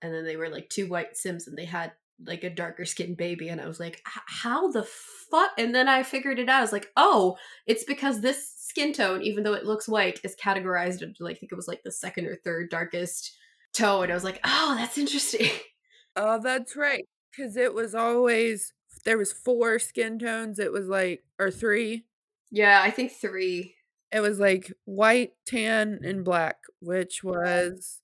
[0.02, 1.92] and then they were like two white sims and they had
[2.24, 4.86] like a darker skinned baby and i was like how the
[5.30, 5.50] fuck?
[5.58, 7.36] And then i figured it out i was like oh
[7.66, 11.38] it's because this skin tone even though it looks white is categorized into like i
[11.38, 13.36] think it was like the second or third darkest
[13.72, 14.04] tone.
[14.04, 15.50] And i was like oh that's interesting
[16.16, 17.05] Oh, that's right.
[17.37, 18.72] Cuz it was always
[19.05, 20.59] there was four skin tones.
[20.59, 22.05] It was like or 3.
[22.50, 23.74] Yeah, I think three.
[24.12, 28.00] It was like white, tan, and black, which was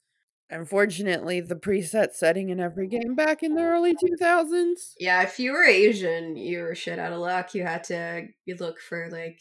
[0.50, 4.94] unfortunately the preset setting in every game back in the early 2000s.
[4.98, 7.54] Yeah, if you were Asian, you were shit out of luck.
[7.54, 9.40] You had to you look for like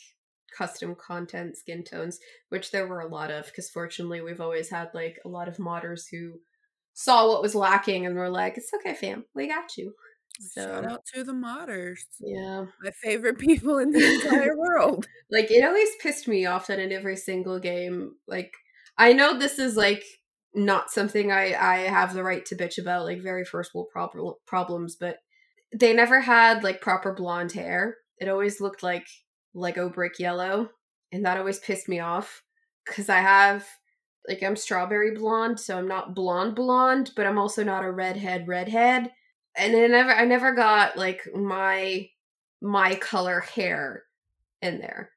[0.56, 4.90] custom content skin tones, which there were a lot of, because fortunately we've always had
[4.94, 6.40] like a lot of modders who
[6.94, 9.94] saw what was lacking and were like, It's okay, fam, we got you.
[10.56, 12.00] Shout out to the modders.
[12.22, 12.66] yeah.
[12.82, 15.08] My favorite people in the entire world.
[15.32, 18.52] Like it always pissed me off that in every single game, like
[18.98, 20.04] I know this is like
[20.56, 24.38] not something I I have the right to bitch about, like very first world prob-
[24.48, 25.18] problems, but
[25.72, 27.98] they never had like proper blonde hair.
[28.18, 29.06] It always looked like
[29.54, 30.70] Lego brick yellow,
[31.12, 32.42] and that always pissed me off
[32.86, 33.68] because I have
[34.28, 38.48] like I'm strawberry blonde, so I'm not blonde blonde, but I'm also not a redhead
[38.48, 39.12] redhead.
[39.58, 42.10] And I never I never got like my
[42.62, 44.04] my color hair
[44.62, 45.12] in there.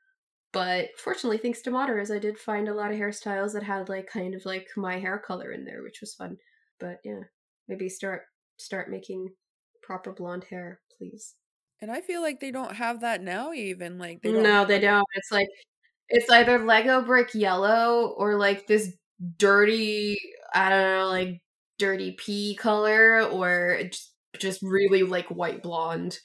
[0.52, 4.06] But fortunately, thanks to Modders, I did find a lot of hairstyles that had like
[4.06, 6.36] kind of like my hair color in there, which was fun.
[6.78, 7.22] But yeah,
[7.68, 8.22] maybe start
[8.58, 9.30] start making
[9.82, 11.34] proper blonde hair, please.
[11.80, 15.04] And I feel like they don't have that now even like they No, they don't.
[15.14, 15.48] It's like
[16.12, 18.92] it's either Lego brick yellow or like this
[19.38, 20.18] dirty,
[20.54, 21.40] I don't know, like
[21.78, 26.18] dirty pea color or just, just really like white blonde.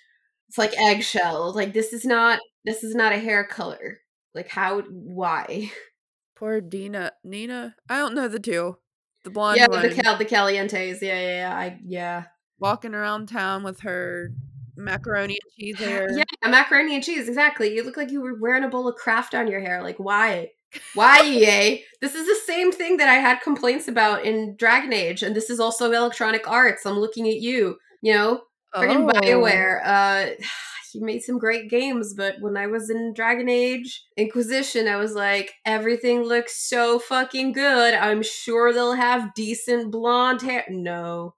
[0.49, 1.53] It's like eggshell.
[1.55, 3.99] Like this is not this is not a hair color.
[4.35, 5.71] Like how why?
[6.35, 7.75] Poor Dina Nina.
[7.89, 8.77] I don't know the two.
[9.23, 11.01] The blonde yeah, one the cal the calientes.
[11.01, 11.57] Yeah, yeah, yeah.
[11.57, 12.23] I yeah.
[12.59, 14.31] walking around town with her
[14.77, 16.07] macaroni and cheese hair.
[16.11, 17.73] Yeah, macaroni and cheese, exactly.
[17.75, 19.81] You look like you were wearing a bowl of Kraft on your hair.
[19.83, 20.49] Like, why?
[20.93, 21.83] Why, EA?
[22.01, 25.49] This is the same thing that I had complaints about in Dragon Age, and this
[25.49, 26.85] is also Electronic Arts.
[26.85, 28.41] I'm looking at you, you know?
[28.75, 29.19] Friggin' Oh.
[29.19, 29.81] BioWare.
[29.85, 30.25] Uh
[30.93, 35.13] you made some great games, but when I was in Dragon Age Inquisition, I was
[35.13, 37.93] like, everything looks so fucking good.
[37.93, 40.65] I'm sure they'll have decent blonde hair.
[40.69, 41.35] No.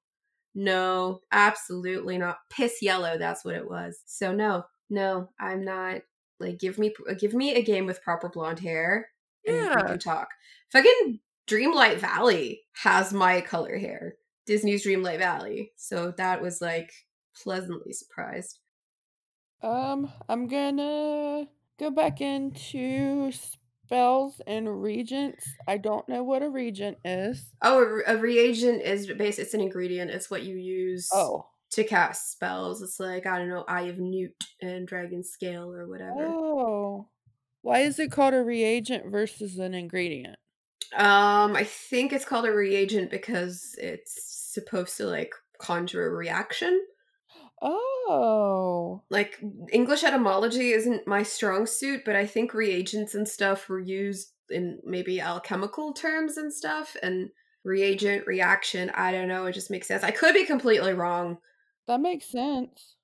[0.55, 2.37] No, absolutely not.
[2.49, 4.01] Piss yellow, that's what it was.
[4.05, 6.01] So no, no, I'm not
[6.39, 9.09] like give me give me a game with proper blonde hair
[9.45, 9.81] and we Yeah.
[9.87, 10.29] can talk.
[10.71, 14.15] Fucking Dreamlight Valley has my color hair.
[14.45, 15.71] Disney's Dreamlight Valley.
[15.75, 16.91] So that was like
[17.35, 18.59] pleasantly surprised.
[19.61, 23.31] Um, I'm gonna go back into
[23.93, 25.43] spells and regents.
[25.67, 27.43] I don't know what a regent is.
[27.63, 29.39] Oh, a, a reagent is based.
[29.39, 30.11] It's an ingredient.
[30.11, 31.47] It's what you use Oh.
[31.71, 32.83] to cast spells.
[32.83, 36.25] It's like I don't know, Eye of Newt and Dragon Scale or whatever.
[36.27, 37.07] Oh.
[37.61, 40.37] Why is it called a reagent versus an ingredient?
[40.95, 46.79] Um, I think it's called a reagent because it's supposed to like conjure a reaction.
[47.61, 49.03] Oh.
[49.09, 49.39] Like
[49.71, 54.79] English etymology isn't my strong suit, but I think reagents and stuff were used in
[54.83, 57.29] maybe alchemical terms and stuff and
[57.63, 60.03] reagent reaction, I don't know, it just makes sense.
[60.03, 61.37] I could be completely wrong,
[61.87, 62.95] That makes sense.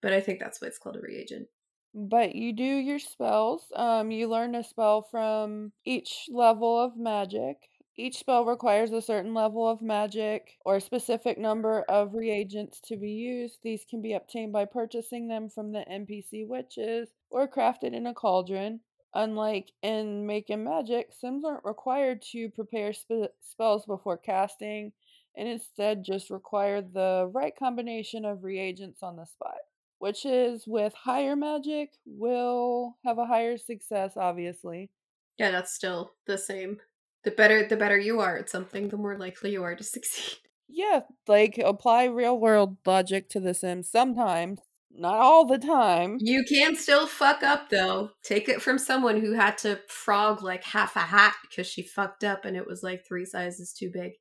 [0.00, 1.48] but I think that's why it's called a reagent.
[1.94, 3.66] But you do your spells.
[3.74, 7.56] Um, you learn a spell from each level of magic.
[8.00, 12.96] Each spell requires a certain level of magic or a specific number of reagents to
[12.96, 13.58] be used.
[13.64, 18.14] These can be obtained by purchasing them from the NPC witches or crafted in a
[18.14, 18.82] cauldron.
[19.14, 24.92] Unlike in Making Magic, Sims aren't required to prepare spe- spells before casting
[25.36, 29.58] and instead just require the right combination of reagents on the spot.
[29.98, 34.92] Witches with higher magic will have a higher success, obviously.
[35.36, 36.80] Yeah, that's still the same.
[37.24, 40.38] The better the better you are at something, the more likely you are to succeed.
[40.68, 44.60] Yeah, like apply real world logic to The Sims sometimes,
[44.92, 46.18] not all the time.
[46.20, 48.10] You can still fuck up though.
[48.22, 52.22] Take it from someone who had to frog like half a hat because she fucked
[52.22, 54.12] up and it was like three sizes too big.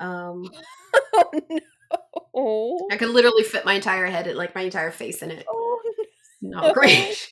[0.00, 0.44] Um
[2.34, 2.88] oh no.
[2.90, 5.46] I could literally fit my entire head, like my entire face in it.
[5.48, 5.80] Oh,
[6.42, 6.60] no.
[6.60, 7.30] Not great.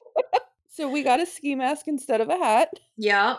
[0.68, 2.68] So we got a ski mask instead of a hat.
[2.96, 3.36] yeah.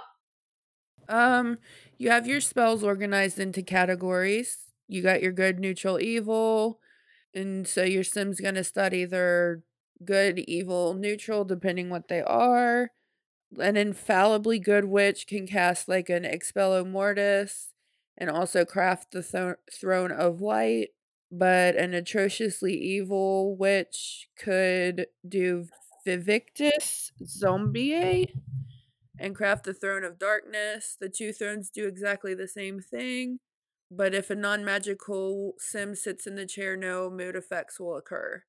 [1.10, 1.58] Um,
[1.98, 4.58] you have your spells organized into categories.
[4.88, 6.80] You got your good, neutral, evil.
[7.34, 9.62] And so your sim's gonna study their
[10.04, 12.92] good, evil, neutral, depending what they are.
[13.60, 17.70] An infallibly good witch can cast like an Expello Mortis
[18.18, 20.90] and also craft the thro- Throne of Light.
[21.32, 25.68] But an atrociously evil witch could do
[26.06, 28.34] Vivictus Zombie
[29.20, 30.98] and craft the Throne of Darkness.
[31.00, 33.40] The two thrones do exactly the same thing,
[33.90, 38.44] but if a non magical sim sits in the chair, no mood effects will occur.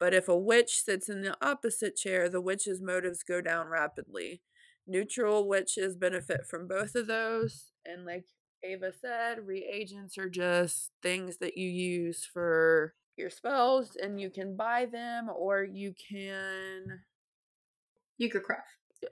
[0.00, 4.42] But if a witch sits in the opposite chair, the witch's motives go down rapidly.
[4.86, 8.24] Neutral witches benefit from both of those, and like
[8.64, 14.56] Ava said, reagents are just things that you use for your spells, and you can
[14.56, 17.00] buy them or you can.
[18.16, 18.64] You could craft.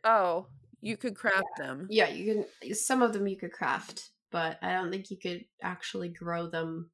[0.02, 0.46] Oh,
[0.80, 1.86] you could craft them.
[1.90, 5.44] Yeah, you can some of them you could craft, but I don't think you could
[5.62, 6.90] actually grow them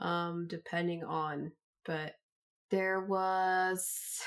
[0.00, 1.52] um depending on
[1.86, 2.16] but
[2.70, 4.20] there was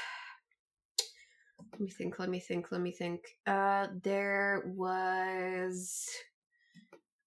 [1.71, 3.21] let me think, let me think, let me think.
[3.45, 6.07] Uh there was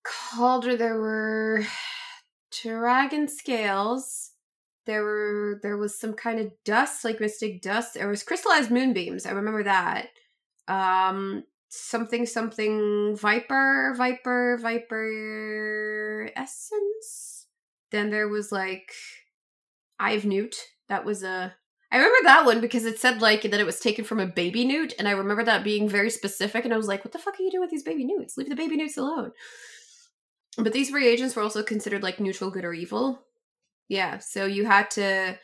[0.04, 1.64] Calder there were
[2.62, 4.32] dragon scales.
[4.84, 7.94] There were there was some kind of dust, like mystic dust.
[7.94, 9.26] There was crystallized moonbeams.
[9.26, 10.08] I remember that.
[10.66, 17.46] Um something something viper viper viper essence.
[17.90, 18.92] Then there was like
[19.98, 20.56] i've newt.
[20.88, 21.54] That was a
[21.90, 24.66] i remember that one because it said like that it was taken from a baby
[24.66, 27.38] newt and i remember that being very specific and i was like what the fuck
[27.40, 28.36] are you doing with these baby newts?
[28.36, 29.32] Leave the baby newts alone.
[30.58, 33.22] But these reagents were also considered like neutral good or evil.
[33.88, 35.38] Yeah so you had to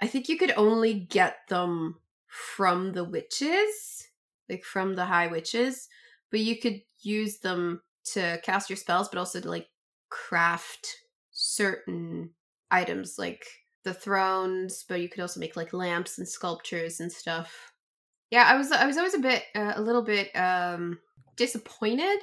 [0.00, 1.96] i think you could only get them
[2.26, 4.06] from the witches
[4.48, 5.88] like from the high witches,
[6.30, 7.82] but you could use them
[8.12, 9.68] to cast your spells, but also to like
[10.10, 10.88] craft
[11.32, 12.30] certain
[12.70, 13.44] items like
[13.84, 17.72] the thrones, but you could also make like lamps and sculptures and stuff.
[18.30, 20.98] Yeah, I was I was always a bit uh, a little bit um
[21.36, 22.18] disappointed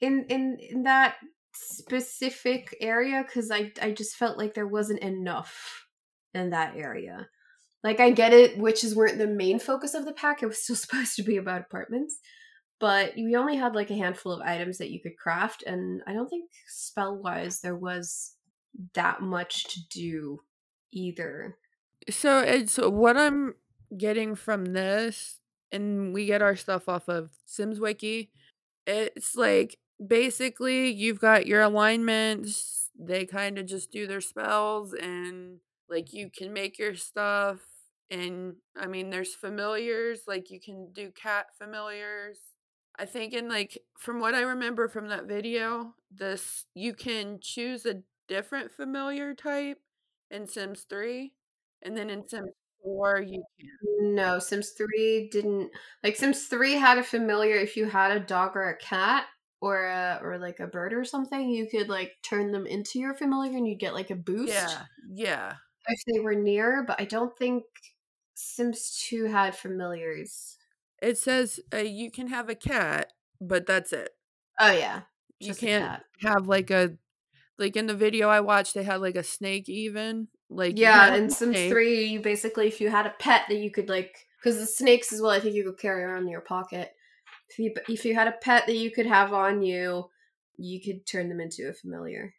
[0.00, 1.16] in in in that
[1.54, 5.86] specific area cuz I I just felt like there wasn't enough
[6.34, 7.28] in that area.
[7.84, 10.42] Like I get it, witches weren't the main focus of the pack.
[10.42, 12.18] It was still supposed to be about apartments.
[12.78, 16.12] But we only had like a handful of items that you could craft, and I
[16.12, 18.34] don't think spell wise there was
[18.94, 20.40] that much to do
[20.90, 21.56] either.
[22.10, 23.54] So it's what I'm
[23.96, 25.38] getting from this,
[25.70, 28.30] and we get our stuff off of Sims Wiki.
[28.84, 35.58] It's like basically you've got your alignments, they kind of just do their spells, and
[35.88, 37.60] like you can make your stuff
[38.12, 42.38] and I mean there's familiars, like you can do cat familiars.
[42.98, 47.86] I think in like from what I remember from that video, this you can choose
[47.86, 49.78] a different familiar type
[50.30, 51.32] in Sims 3
[51.82, 52.52] and then in Sims
[52.84, 54.14] 4 you can.
[54.14, 55.70] No, Sims 3 didn't
[56.04, 59.26] like Sims 3 had a familiar if you had a dog or a cat
[59.60, 63.14] or a or like a bird or something, you could like turn them into your
[63.14, 64.82] familiar and you'd get like a boost Yeah.
[65.08, 65.54] Yeah.
[65.88, 67.64] if they were near, but I don't think
[68.42, 70.58] Sims 2 had familiars.
[71.00, 74.10] It says uh, you can have a cat, but that's it.
[74.58, 75.02] Oh yeah.
[75.40, 76.96] You can't have like a
[77.58, 80.28] like in the video I watched they had like a snake even.
[80.50, 81.70] Like Yeah, in Sims snake.
[81.70, 85.12] 3, you basically if you had a pet that you could like because the snakes
[85.12, 86.92] as well, I think you could carry around in your pocket.
[87.48, 90.10] If you if you had a pet that you could have on you,
[90.56, 92.34] you could turn them into a familiar.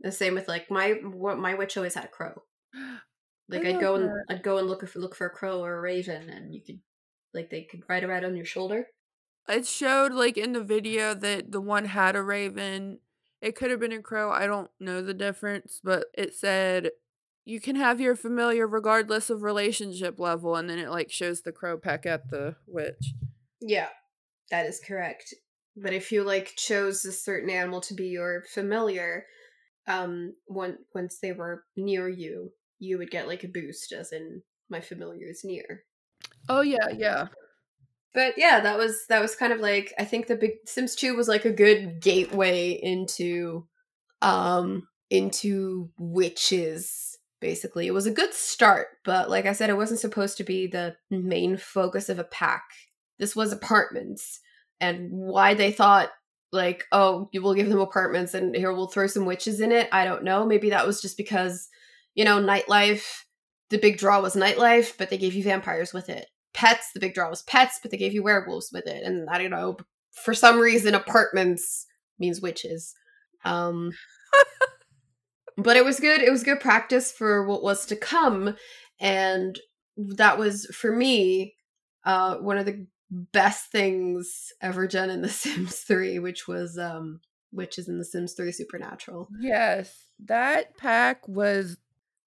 [0.00, 2.42] The same with like my what my witch always had a crow.
[3.50, 4.10] Like I'd go and.
[4.28, 6.80] I'd go and look for look for a crow or a raven, and you could
[7.34, 8.86] like they could ride around on your shoulder.
[9.48, 13.00] It showed like in the video that the one had a raven.
[13.42, 14.30] It could have been a crow.
[14.30, 16.90] I don't know the difference, but it said
[17.44, 21.52] you can have your familiar regardless of relationship level, and then it like shows the
[21.52, 23.14] crow peck at the witch.
[23.60, 23.88] Yeah,
[24.50, 25.34] that is correct.
[25.76, 29.26] But if you like chose a certain animal to be your familiar,
[29.88, 34.42] um, one once they were near you, you would get like a boost, as in
[34.68, 35.84] my familiar is near.
[36.48, 37.28] Oh yeah, yeah.
[38.12, 41.14] But yeah, that was that was kind of like I think the big Sims 2
[41.14, 43.66] was like a good gateway into
[44.22, 47.86] um into witches basically.
[47.86, 50.96] It was a good start, but like I said it wasn't supposed to be the
[51.10, 52.64] main focus of a pack.
[53.18, 54.40] This was apartments
[54.80, 56.10] and why they thought
[56.52, 59.88] like oh, you will give them apartments and here we'll throw some witches in it.
[59.92, 60.44] I don't know.
[60.44, 61.68] Maybe that was just because
[62.20, 63.24] you know, nightlife
[63.70, 66.90] the big draw was nightlife, but they gave you vampires with it pets.
[66.92, 69.04] The big draw was pets, but they gave you werewolves with it.
[69.04, 69.78] And I don't know,
[70.12, 71.86] for some reason, apartments
[72.18, 72.94] means witches.
[73.44, 73.92] Um,
[75.56, 76.20] but it was good.
[76.20, 78.56] It was good practice for what was to come,
[79.00, 79.58] and
[79.96, 81.54] that was for me
[82.04, 87.20] uh, one of the best things ever done in The Sims 3, which was um,
[87.52, 89.28] witches in The Sims 3 Supernatural.
[89.40, 91.76] Yes, that pack was.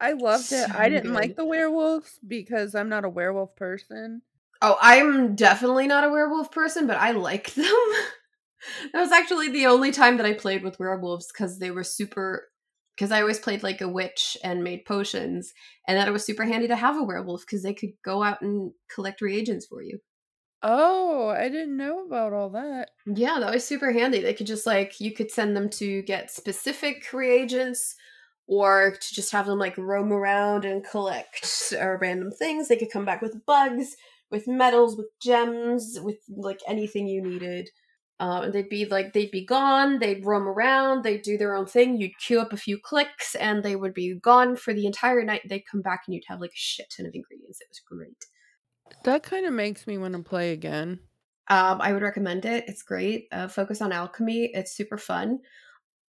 [0.03, 0.69] I loved it.
[0.75, 4.21] I didn't like the werewolves because I'm not a werewolf person.
[4.61, 7.65] Oh, I'm definitely not a werewolf person, but I like them.
[8.91, 12.49] that was actually the only time that I played with werewolves because they were super.
[12.97, 15.53] Because I always played like a witch and made potions,
[15.87, 18.41] and that it was super handy to have a werewolf because they could go out
[18.41, 19.99] and collect reagents for you.
[20.61, 22.89] Oh, I didn't know about all that.
[23.05, 24.19] Yeah, that was super handy.
[24.19, 27.95] They could just like you could send them to get specific reagents
[28.47, 32.67] or to just have them like roam around and collect uh, random things.
[32.67, 33.95] They could come back with bugs,
[34.29, 37.69] with metals, with gems, with like anything you needed.
[38.19, 39.99] Uh, and they'd be like they'd be gone.
[39.99, 41.03] They'd roam around.
[41.03, 41.99] They'd do their own thing.
[41.99, 45.41] You'd queue up a few clicks, and they would be gone for the entire night.
[45.49, 47.59] They'd come back, and you'd have like a shit ton of ingredients.
[47.59, 48.25] It was great.
[49.03, 50.99] That kind of makes me want to play again.
[51.49, 52.65] Um, I would recommend it.
[52.67, 53.27] It's great.
[53.31, 54.51] Uh, focus on alchemy.
[54.53, 55.39] It's super fun.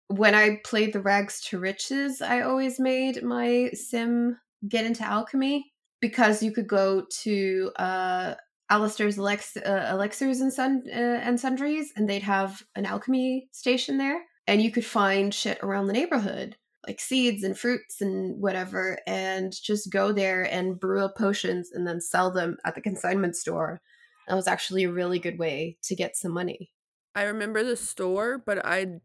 [0.09, 4.39] When I played the Rags to Riches, I always made my sim
[4.69, 8.35] get into alchemy because you could go to uh,
[8.71, 13.99] Alistair's Alex- uh, elixirs and sun uh, and sundries, and they'd have an alchemy station
[13.99, 18.99] there, and you could find shit around the neighborhood like seeds and fruits and whatever,
[19.07, 23.37] and just go there and brew up potions and then sell them at the consignment
[23.37, 23.81] store
[24.29, 26.71] that was actually a really good way to get some money.
[27.15, 29.01] I remember the store, but I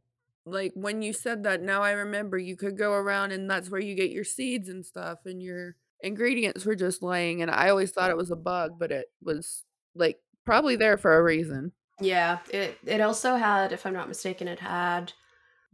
[0.52, 1.62] like when you said that.
[1.62, 4.86] Now I remember you could go around and that's where you get your seeds and
[4.86, 7.42] stuff, and your ingredients were just laying.
[7.42, 9.64] And I always thought it was a bug, but it was
[9.96, 11.72] like probably there for a reason.
[12.02, 15.14] Yeah, it it also had, if I'm not mistaken, it had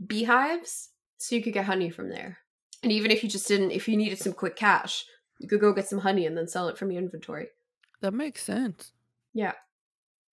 [0.06, 2.40] beehives, so you could get honey from there.
[2.84, 5.06] And even if you just didn't, if you needed some quick cash,
[5.40, 7.48] you could go get some honey and then sell it from your inventory.
[8.02, 8.92] That makes sense.
[9.34, 9.54] Yeah.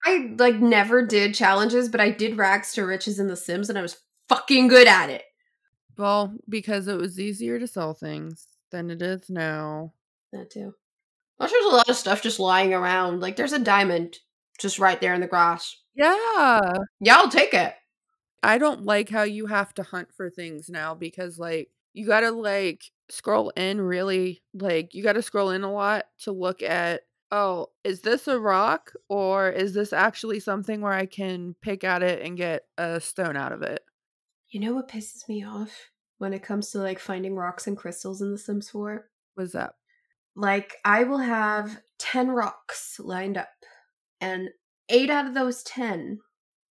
[0.04, 3.78] I like never did challenges, but I did rags to riches in The Sims and
[3.78, 3.96] I was
[4.34, 5.24] fucking good at it.
[5.96, 9.92] Well, because it was easier to sell things than it is now.
[10.32, 10.74] That too.
[11.38, 13.20] Well, there's a lot of stuff just lying around.
[13.20, 14.18] Like there's a diamond
[14.58, 15.76] just right there in the grass.
[15.94, 16.60] Yeah.
[17.00, 17.74] Yeah, I'll take it.
[18.42, 22.20] I don't like how you have to hunt for things now because like you got
[22.20, 26.62] to like scroll in really like you got to scroll in a lot to look
[26.62, 31.82] at oh, is this a rock or is this actually something where I can pick
[31.82, 33.82] at it and get a stone out of it?
[34.52, 38.20] You know what pisses me off when it comes to like finding rocks and crystals
[38.20, 39.08] in The Sims 4?
[39.34, 39.76] What's that?
[40.36, 43.48] Like, I will have 10 rocks lined up,
[44.20, 44.50] and
[44.90, 46.20] eight out of those 10,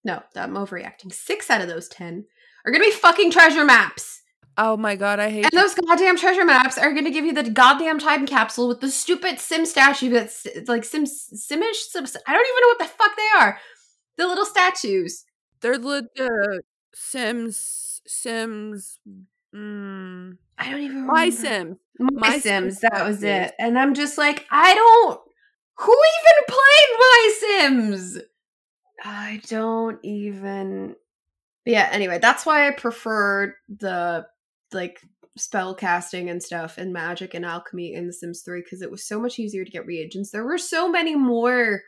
[0.04, 2.26] no, I'm overreacting, six out of those 10
[2.66, 4.22] are gonna be fucking treasure maps.
[4.58, 7.50] Oh my god, I hate And those goddamn treasure maps are to give you the
[7.50, 11.90] goddamn time capsule with the stupid Sim statue that's like Sim Simish.
[11.90, 13.58] Sim, I don't even know what the fuck they are.
[14.18, 15.26] The little statues.
[15.62, 16.62] They're the
[16.94, 19.00] Sims Sims.
[19.56, 21.30] Mm, I don't even my.
[21.30, 21.78] Sims.
[22.00, 22.80] My, My Sims.
[22.80, 23.54] Sims That was it.
[23.60, 25.22] And I'm just like, I don't.
[25.80, 28.18] Who even played My Sims?
[29.04, 30.96] I don't even.
[31.66, 31.90] But yeah.
[31.92, 34.26] Anyway, that's why I prefer the
[34.74, 35.02] like
[35.38, 39.04] spell casting and stuff and magic and alchemy in The Sims 3 because it was
[39.04, 40.32] so much easier to get reagents.
[40.32, 41.82] There were so many more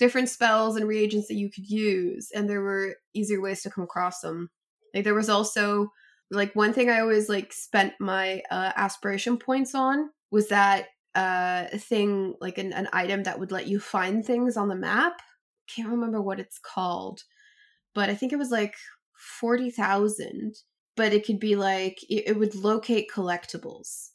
[0.00, 3.84] different spells and reagents that you could use, and there were easier ways to come
[3.84, 4.50] across them.
[4.92, 5.92] Like there was also
[6.32, 11.66] like one thing I always like spent my uh, aspiration points on was that uh
[11.76, 15.20] thing like an, an item that would let you find things on the map.
[15.68, 17.22] Can't remember what it's called,
[17.94, 18.74] but I think it was like
[19.38, 20.54] forty thousand.
[20.96, 24.10] But it could be like it, it would locate collectibles.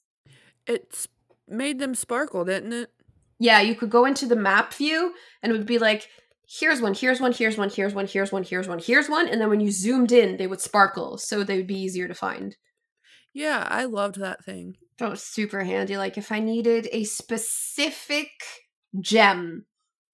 [0.68, 1.08] It's
[1.48, 2.92] made them sparkle, didn't it?
[3.40, 6.08] Yeah, you could go into the map view and it would be like,
[6.48, 9.28] here's one, here's one, here's one, here's one, here's one, here's one, here's one.
[9.28, 11.18] And then when you zoomed in, they would sparkle.
[11.18, 12.56] So they would be easier to find.
[13.34, 14.78] Yeah, I loved that thing.
[15.00, 15.98] That was super handy.
[15.98, 18.30] Like if I needed a specific
[19.02, 19.66] gem,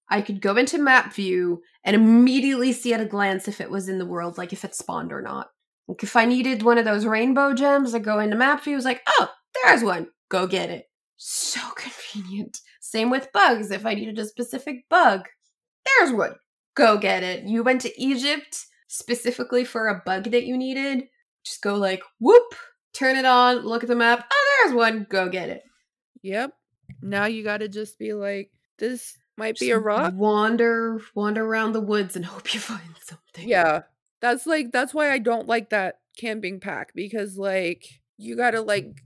[0.09, 3.87] I could go into map view and immediately see at a glance if it was
[3.87, 5.47] in the world, like if it spawned or not.
[5.87, 8.85] Like if I needed one of those rainbow gems, I go into map view, it's
[8.85, 9.29] like, oh,
[9.63, 10.07] there's one.
[10.29, 10.85] Go get it.
[11.17, 12.59] So convenient.
[12.91, 13.71] Same with bugs.
[13.71, 15.29] If I needed a specific bug,
[15.85, 16.35] there's one.
[16.75, 17.45] Go get it.
[17.45, 21.05] You went to Egypt specifically for a bug that you needed.
[21.45, 22.53] Just go like whoop,
[22.91, 24.27] turn it on, look at the map.
[24.29, 25.07] Oh, there's one.
[25.09, 25.63] Go get it.
[26.21, 26.51] Yep.
[27.01, 30.13] Now you got to just be like, this might be a rock.
[30.13, 33.47] Wander, wander around the woods and hope you find something.
[33.47, 33.83] Yeah.
[34.19, 37.85] That's like that's why I don't like that camping pack because like
[38.17, 39.01] you got to like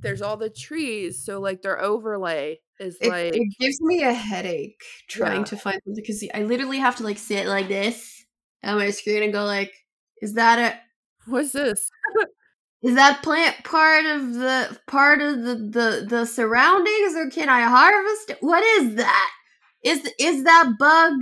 [0.00, 4.12] there's all the trees so like their overlay is It, like it gives me a
[4.12, 5.44] headache trying Yeah.
[5.44, 8.24] to find something because I literally have to like sit like this
[8.64, 9.72] on my screen and go like,
[10.22, 10.80] is that a
[11.30, 11.90] what's this?
[12.82, 17.62] is that plant part of the part of the the the surroundings or can i
[17.62, 18.38] harvest it?
[18.40, 19.30] What is that?
[19.84, 21.14] Is is that bug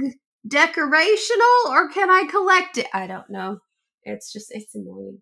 [0.46, 2.86] decorational or can i collect it?
[2.94, 3.58] I don't know.
[4.04, 5.20] It's just it's annoying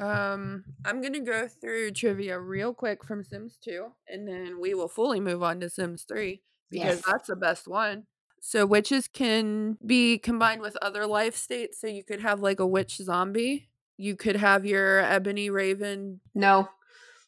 [0.00, 4.74] Um I'm going to go through trivia real quick from Sims 2 and then we
[4.74, 7.02] will fully move on to Sims 3 because Yes.
[7.06, 8.06] that's the best one.
[8.40, 12.66] So witches can be combined with other life states so you could have like a
[12.66, 13.68] witch zombie.
[13.98, 16.68] You could have your ebony raven no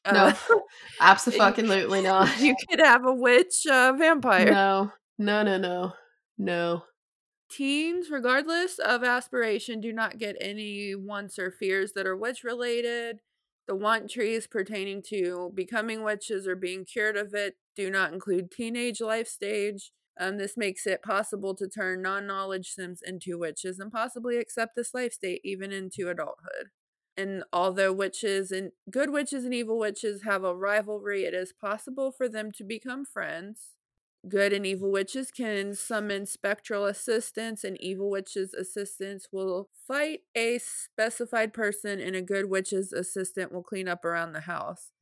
[0.06, 0.12] uh,
[0.48, 0.62] no
[1.00, 4.52] absolutely not you could have a witch uh, vampire.
[4.52, 5.92] no no no no
[6.38, 6.82] no
[7.52, 13.20] Teens, regardless of aspiration, do not get any wants or fears that are witch related.
[13.68, 18.50] The want trees pertaining to becoming witches or being cured of it do not include
[18.50, 19.92] teenage life stage.
[20.18, 24.74] Um, this makes it possible to turn non knowledge Sims into witches and possibly accept
[24.74, 26.70] this life state even into adulthood.
[27.18, 32.12] And although witches and good witches and evil witches have a rivalry, it is possible
[32.12, 33.72] for them to become friends.
[34.28, 40.58] Good and evil witches can summon spectral assistants, and evil witches' assistants will fight a
[40.58, 44.92] specified person, and a good witch's assistant will clean up around the house.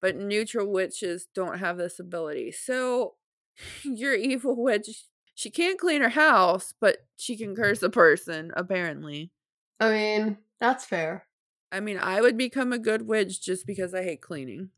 [0.00, 2.52] But neutral witches don't have this ability.
[2.52, 3.16] So,
[3.84, 5.04] your evil witch,
[5.34, 9.32] she can't clean her house, but she can curse a person, apparently.
[9.80, 11.26] i mean that's fair
[11.72, 14.70] I mean, I would become a good witch just because I hate cleaning.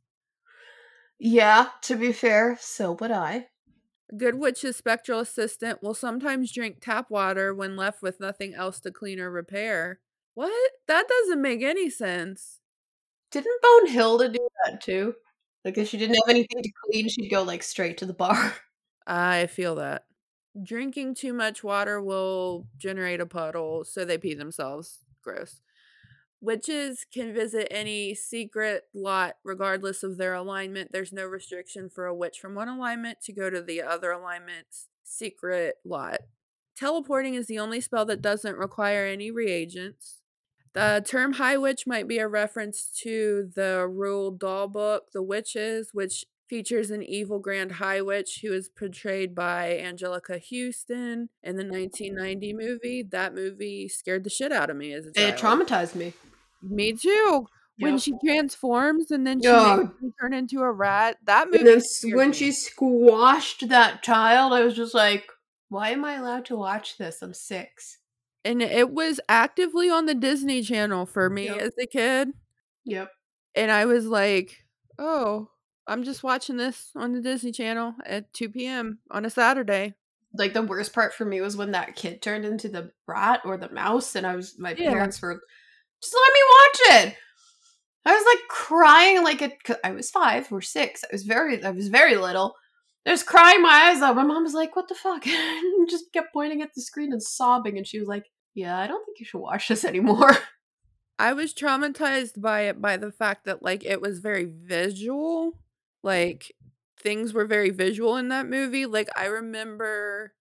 [1.19, 3.49] yeah to be fair so would i
[4.11, 8.81] A good witch's spectral assistant will sometimes drink tap water when left with nothing else
[8.81, 10.01] to clean or repair.
[10.35, 10.73] What?
[10.87, 12.61] That doesn't make any sense.
[13.31, 15.15] Didn't Bonehilda do that too?
[15.65, 18.55] Like if she didn't have anything to clean, she'd go like straight to the bar.
[19.07, 20.05] I feel that.
[20.63, 25.05] Drinking too much water will generate a puddle, so they pee themselves.
[25.23, 25.61] Gross.
[26.47, 30.93] Witches can visit any secret lot regardless of their alignment.
[30.93, 34.87] There's no restriction for a witch from one alignment to go to the other alignment's
[35.03, 36.21] secret lot.
[36.77, 40.21] Teleporting is the only spell that doesn't require any reagents.
[40.73, 45.91] The term High Witch might be a reference to the Roald Dahl book, The Witches,
[45.95, 51.65] which features an evil Grand High Witch who is portrayed by Anjelica Huston in the
[51.65, 53.03] 1990 movie.
[53.03, 55.35] That movie scared the shit out of me as a child.
[55.35, 56.13] It traumatized me.
[56.63, 57.47] Me too.
[57.79, 58.01] When Yep.
[58.03, 59.91] she transforms and then she Oh.
[60.21, 61.19] turn into a rat.
[61.25, 61.59] That movie.
[61.59, 61.83] And then
[62.15, 65.29] when she squashed that child, I was just like,
[65.69, 67.21] why am I allowed to watch this?
[67.23, 67.99] I'm six.
[68.45, 71.61] and it was actively on the Disney Channel for me Yep.
[71.61, 72.29] as a kid.
[72.85, 73.11] Yep.
[73.57, 74.65] And I was like,
[75.01, 75.51] "Oh,
[75.89, 79.01] I'm just watching this on the Disney Channel at 2 p.m.
[79.11, 79.95] on a Saturday."
[80.33, 83.57] Like the worst part for me was when that kid turned into the rat or
[83.57, 84.91] the mouse, and I was my Yeah.
[84.93, 85.41] parents were
[86.03, 87.17] just let me watch it.
[88.05, 89.63] I was like crying like it.
[89.65, 91.03] 'cause I was five or six.
[91.05, 92.55] I was very, I was very little.
[93.07, 94.17] I was crying my eyes out.
[94.17, 97.23] My mom was like, "What the fuck?" and just kept pointing at the screen and
[97.23, 97.77] sobbing.
[97.79, 100.33] And she was like, "Yeah, I don't think you should watch this anymore."
[101.19, 105.59] I was traumatized by it by the fact that like it was very visual.
[106.03, 106.53] Like
[107.01, 108.87] things were very visual in that movie.
[108.87, 110.35] Like I remember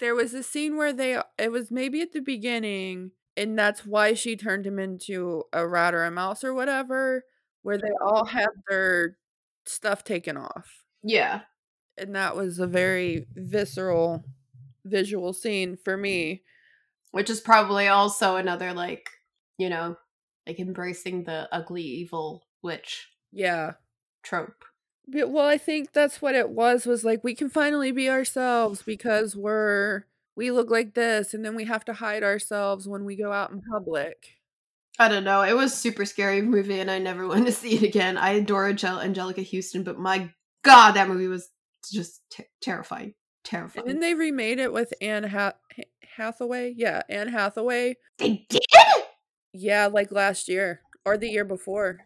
[0.00, 4.14] there was a scene where they it was maybe at the beginning and that's why
[4.14, 7.24] she turned him into a rat or a mouse or whatever
[7.62, 8.38] where they all mm-hmm.
[8.38, 9.18] have their
[9.66, 10.82] stuff taken off.
[11.02, 11.42] yeah,
[11.98, 14.24] And that was a very visceral
[14.84, 16.42] visual scene for me.
[17.10, 19.08] which is probably also another like,
[19.58, 19.96] you know,
[20.46, 23.74] like embracing the ugly evil witch Yeah.
[24.22, 24.64] trope.
[25.08, 28.82] But, well, I think that's what it was was like we can finally be ourselves
[28.82, 30.04] because we're
[30.36, 33.50] we look like this and then we have to hide ourselves when we go out
[33.50, 34.34] in public.
[34.98, 35.42] I don't know.
[35.42, 38.16] It was a super scary movie, and I never want to see it again.
[38.16, 40.30] I adore Angel- Anjelica Huston, but my
[40.62, 41.48] god, that movie was
[41.90, 42.22] just
[42.62, 43.14] terrifying.
[43.44, 43.86] Terrifying.
[43.86, 45.52] And then they remade it with Anne Ha-
[46.16, 46.74] Hathaway.
[46.76, 47.96] Yeah, Anne Hathaway.
[48.18, 48.62] they did?
[49.52, 51.98] Yeah, like last year or the year before.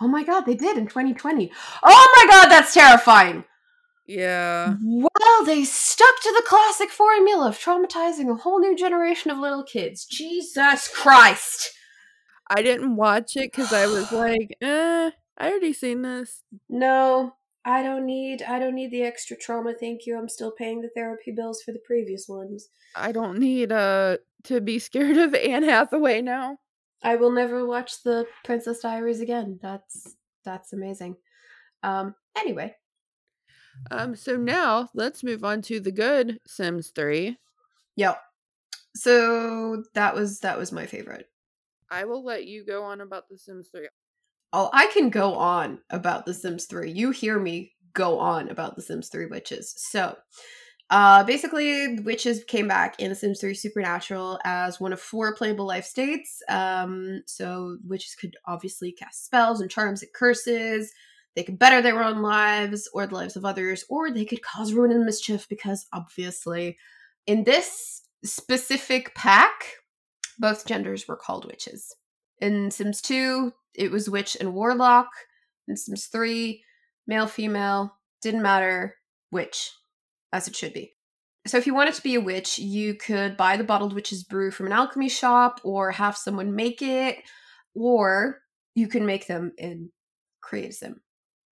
[0.00, 1.50] Oh my god, they did in 2020.
[1.82, 3.44] Oh my god, that's terrifying.
[4.08, 4.76] Yeah.
[4.82, 9.62] Well, they stuck to the classic formula of traumatizing a whole new generation of little
[9.62, 10.06] kids.
[10.06, 11.72] Jesus Christ.
[12.50, 17.34] I didn't watch it cuz I was like, "Eh, I already seen this." No,
[17.66, 20.16] I don't need I don't need the extra trauma, thank you.
[20.16, 22.70] I'm still paying the therapy bills for the previous ones.
[22.94, 26.60] I don't need uh to be scared of Anne Hathaway now.
[27.02, 29.58] I will never watch the Princess Diaries again.
[29.60, 31.16] That's that's amazing.
[31.82, 32.74] Um anyway,
[33.90, 37.36] Um so now let's move on to the good Sims 3.
[37.96, 38.20] yep.
[38.94, 41.28] So that was that was my favorite.
[41.90, 43.88] I will let you go on about The Sims 3.
[44.52, 46.90] Oh, I can go on about The Sims 3.
[46.90, 49.74] You hear me go on about The Sims 3 witches.
[49.76, 50.16] So,
[50.90, 55.66] uh, basically, witches came back in The Sims 3 Supernatural as one of four playable
[55.66, 56.42] life states.
[56.48, 60.92] Um, so, witches could obviously cast spells and charms and curses.
[61.38, 64.72] They could better their own lives or the lives of others, or they could cause
[64.72, 66.76] ruin and mischief because, obviously,
[67.28, 69.52] in this specific pack,
[70.40, 71.94] both genders were called witches.
[72.40, 75.10] In Sims 2, it was witch and warlock.
[75.68, 76.60] In Sims 3,
[77.06, 78.96] male, female, didn't matter,
[79.30, 79.70] witch,
[80.32, 80.96] as it should be.
[81.46, 84.50] So if you wanted to be a witch, you could buy the bottled witch's brew
[84.50, 87.18] from an alchemy shop or have someone make it,
[87.76, 88.40] or
[88.74, 89.92] you can make them in
[90.40, 91.00] Create Sim.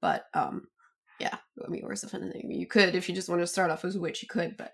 [0.01, 0.69] But um
[1.19, 2.31] yeah, I mean, or something.
[2.51, 4.73] You could if you just want to start off as a witch, you could, but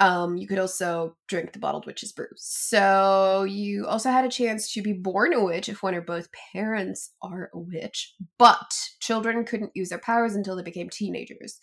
[0.00, 2.26] um, you could also drink the bottled witch's brew.
[2.36, 6.30] So you also had a chance to be born a witch if one or both
[6.54, 11.58] parents are a witch, but children couldn't use their powers until they became teenagers.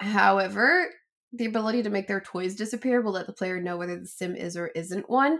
[0.00, 0.88] However,
[1.32, 4.34] the ability to make their toys disappear will let the player know whether the sim
[4.34, 5.38] is or isn't one.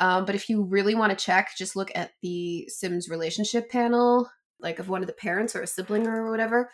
[0.00, 4.28] Um, but if you really want to check, just look at the Sims relationship panel,
[4.62, 6.70] like of one of the parents or a sibling or whatever.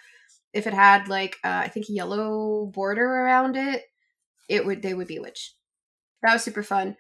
[0.55, 3.85] If it had like uh, I think a yellow border around it,
[4.49, 5.55] it would they would be a witch.
[6.23, 6.97] That was super fun.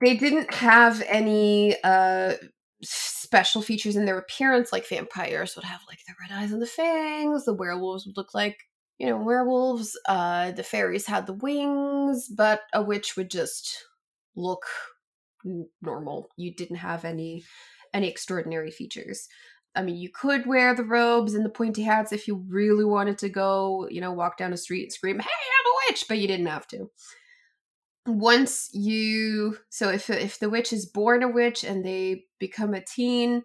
[0.00, 2.34] They didn't have any uh
[2.82, 6.66] special features in their appearance like vampires would have like the red eyes and the
[6.66, 8.58] fangs, the werewolves would look like,
[8.98, 13.84] you know, werewolves, uh the fairies had the wings, but a witch would just
[14.36, 14.64] look
[15.80, 16.28] normal.
[16.36, 17.44] You didn't have any
[17.94, 19.28] any extraordinary features.
[19.74, 23.18] I mean, you could wear the robes and the pointy hats if you really wanted
[23.18, 26.18] to go, you know, walk down a street and scream, "Hey, I'm a witch!" But
[26.18, 26.90] you didn't have to.
[28.06, 32.84] Once you, so if if the witch is born a witch and they become a
[32.84, 33.42] teen,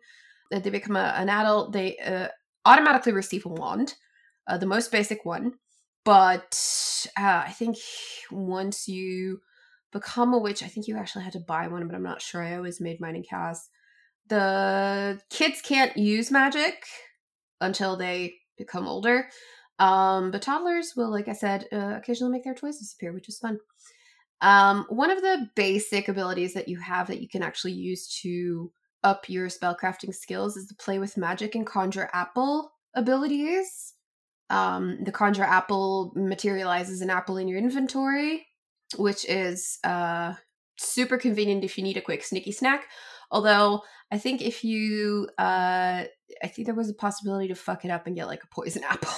[0.51, 2.27] that they become a, an adult, they uh,
[2.65, 3.95] automatically receive a wand,
[4.47, 5.53] uh, the most basic one.
[6.03, 7.77] But uh, I think
[8.31, 9.41] once you
[9.91, 12.41] become a witch, I think you actually had to buy one, but I'm not sure.
[12.41, 13.69] I always made mine in CAS
[14.29, 16.83] the kids can't use magic
[17.61, 19.29] until they become older.
[19.79, 23.37] Um, but toddlers will, like I said, uh, occasionally make their toys disappear, which is
[23.37, 23.59] fun.
[24.41, 28.71] Um, one of the basic abilities that you have that you can actually use to
[29.03, 33.93] up your spellcrafting skills is the play with magic and conjure apple abilities.
[34.49, 38.47] Um, the conjure apple materializes an apple in your inventory,
[38.97, 40.33] which is uh,
[40.77, 42.85] super convenient if you need a quick sneaky snack.
[43.31, 46.03] Although I think if you uh,
[46.43, 48.83] I think there was a possibility to fuck it up and get like a poison
[48.89, 49.13] apple.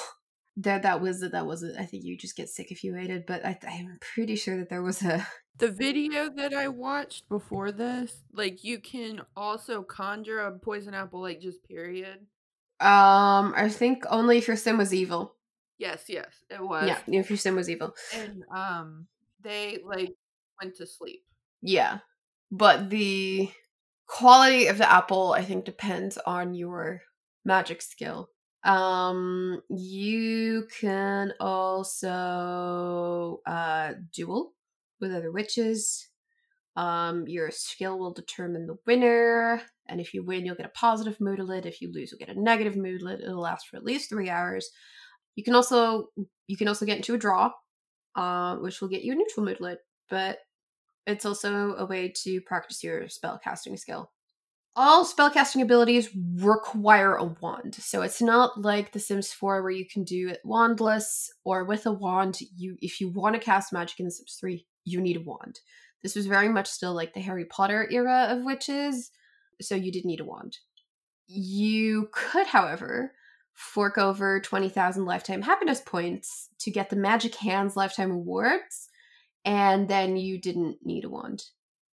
[0.58, 3.26] that that was that was I think you just get sick if you ate it,
[3.28, 5.26] but I, I'm pretty sure that there was a
[5.60, 11.22] The video that I watched before this, like you can also conjure a poison apple,
[11.22, 12.28] like just period.
[12.80, 15.36] um I think only if your sim was evil.
[15.78, 16.88] Yes, yes, it was.
[16.88, 17.96] Yeah, if your sim was evil.
[18.14, 19.08] And um,
[19.42, 20.14] they like
[20.62, 21.24] went to sleep.
[21.62, 22.00] Yeah.
[22.52, 23.50] But the
[24.10, 27.02] quality of the apple I think depends on your
[27.46, 28.30] magic skill.
[28.64, 34.54] Um you can also uh duel
[35.00, 36.08] with other witches.
[36.76, 41.18] Um your skill will determine the winner and if you win you'll get a positive
[41.20, 43.22] moodlet, if you lose you'll get a negative moodlet.
[43.22, 44.70] It'll last for at least 3 hours.
[45.36, 46.08] You can also
[46.48, 47.52] you can also get into a draw
[48.16, 49.78] uh which will get you a neutral moodlet,
[50.10, 50.40] but
[51.10, 54.12] it's also a way to practice your spellcasting skill.
[54.76, 59.86] All spellcasting abilities require a wand, so it's not like The Sims 4 where you
[59.86, 62.40] can do it wandless or with a wand.
[62.56, 65.60] You, if you want to cast magic in The Sims 3, you need a wand.
[66.02, 69.12] This was very much still like the Harry Potter era of witches,
[69.60, 70.60] so you did need a wand.
[71.28, 73.14] You could, however,
[73.54, 78.89] fork over 20,000 lifetime happiness points to get the Magic Hands lifetime rewards
[79.46, 81.44] and then you didn't need a wand.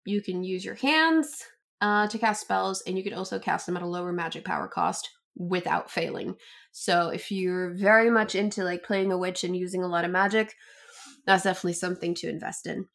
[0.06, 1.44] You can use your hands
[1.82, 4.68] uh, to cast spells, and you can also cast them at a lower magic power
[4.68, 6.36] cost without failing.
[6.72, 10.12] So if you're very much into like playing a witch and using a lot of
[10.12, 10.54] magic,
[11.26, 12.88] that's definitely something to invest in.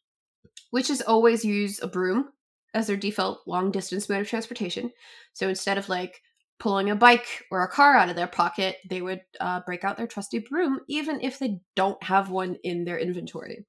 [0.71, 2.29] Witches always use a broom
[2.73, 4.91] as their default long distance mode of transportation.
[5.33, 6.21] So instead of like
[6.59, 9.97] pulling a bike or a car out of their pocket, they would uh, break out
[9.97, 13.65] their trusty broom, even if they don't have one in their inventory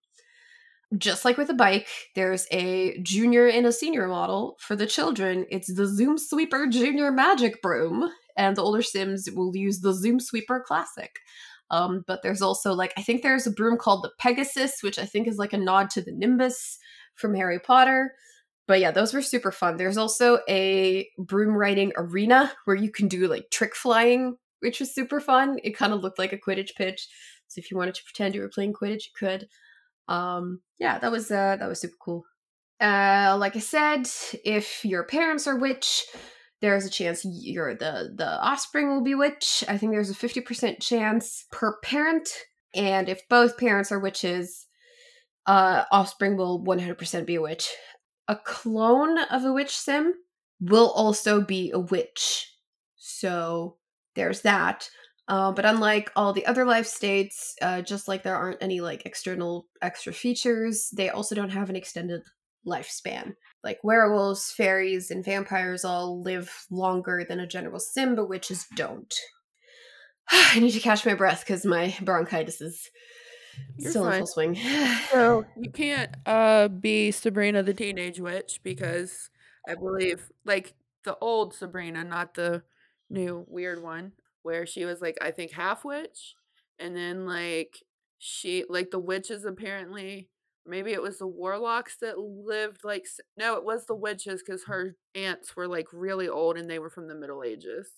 [0.98, 4.56] just like with a bike, there's a junior and a senior model.
[4.60, 9.56] For the children, it's the Zoom Sweeper Junior Magic Broom, and the older Sims will
[9.56, 11.18] use the Zoom Sweeper Classic.
[11.70, 15.06] Um, but there's also like I think there's a broom called the Pegasus, which I
[15.06, 16.78] think is like a nod to the Nimbus
[17.14, 18.12] from Harry Potter.
[18.68, 19.76] But yeah, those were super fun.
[19.76, 24.94] There's also a broom riding arena where you can do like trick flying, which was
[24.94, 25.58] super fun.
[25.64, 27.08] It kind of looked like a Quidditch pitch.
[27.48, 29.48] So if you wanted to pretend you were playing Quidditch, you could
[30.12, 32.22] um yeah that was uh that was super cool.
[32.80, 34.08] Uh like i said
[34.44, 36.04] if your parents are witch
[36.60, 39.64] there's a chance you're the the offspring will be witch.
[39.68, 42.28] I think there's a 50% chance per parent
[42.72, 44.66] and if both parents are witches
[45.46, 47.68] uh offspring will 100% be a witch.
[48.28, 50.14] A clone of a witch sim
[50.60, 52.48] will also be a witch.
[52.96, 53.76] So
[54.14, 54.88] there's that
[55.28, 59.06] uh, but unlike all the other life states, uh, just like there aren't any like
[59.06, 62.22] external extra features, they also don't have an extended
[62.66, 63.34] lifespan.
[63.62, 69.14] Like werewolves, fairies, and vampires all live longer than a general sim, but witches don't.
[70.30, 72.90] I need to catch my breath because my bronchitis is
[73.78, 74.14] You're still fine.
[74.14, 74.58] in full swing.
[75.12, 79.30] so you can't uh, be Sabrina the Teenage Witch because
[79.68, 82.64] I believe, like the old Sabrina, not the
[83.08, 84.12] new weird one
[84.42, 86.34] where she was like I think half witch,
[86.78, 87.82] and then like
[88.18, 90.28] she like the witches apparently
[90.64, 94.96] maybe it was the warlocks that lived like no it was the witches because her
[95.14, 97.90] aunts were like really old and they were from the middle ages.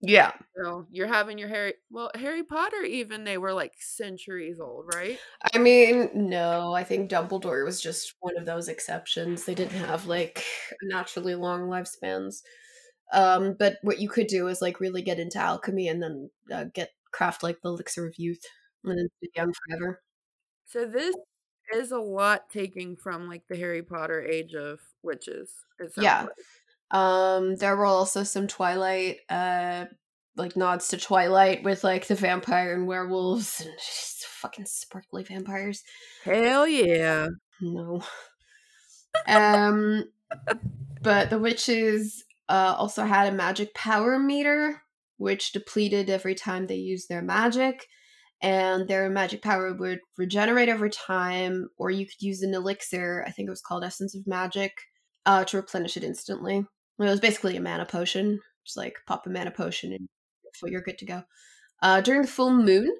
[0.00, 0.32] Yeah.
[0.56, 5.20] So you're having your harry well harry potter even they were like centuries old right?
[5.54, 9.44] I mean no i think dumbledore was just one of those exceptions.
[9.44, 10.44] They didn't have like
[10.82, 12.42] naturally long lifespans
[13.12, 16.64] um, but what you could do is like really get into alchemy and then uh,
[16.74, 18.42] get craft like the elixir of youth
[18.84, 20.02] and then be young forever.
[20.66, 21.14] So this
[21.74, 25.50] is a lot taking from like the Harry Potter age of witches.
[25.96, 26.22] yeah.
[26.22, 26.30] Like.
[26.98, 29.86] Um, there were also some Twilight, uh,
[30.36, 35.82] like nods to Twilight with like the vampire and werewolves and just fucking sparkly vampires.
[36.24, 37.28] Hell yeah.
[37.60, 38.02] No.
[39.26, 40.04] um,
[41.02, 44.82] but the witches uh, also had a magic power meter,
[45.16, 47.86] which depleted every time they used their magic.
[48.42, 53.30] And their magic power would regenerate over time, or you could use an elixir, I
[53.30, 54.72] think it was called Essence of Magic,
[55.24, 56.58] uh, to replenish it instantly.
[56.58, 56.64] It
[57.02, 58.40] was basically a mana potion.
[58.64, 60.08] Just like pop a mana potion and
[60.64, 61.22] you're good to go.
[61.82, 62.90] Uh, during the full moon,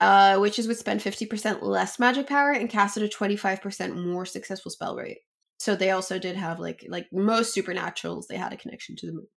[0.00, 4.70] uh, witches would spend 50% less magic power and cast at a 25% more successful
[4.70, 5.18] spell rate.
[5.62, 9.12] So they also did have like like most supernaturals, they had a connection to the
[9.12, 9.28] moon.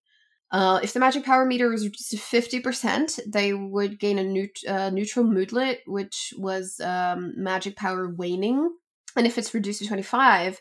[0.52, 4.24] Uh, if the magic power meter was reduced to fifty percent, they would gain a
[4.24, 8.70] neut- uh, neutral moodlet, which was um, magic power waning.
[9.16, 10.60] And if it's reduced to twenty-five,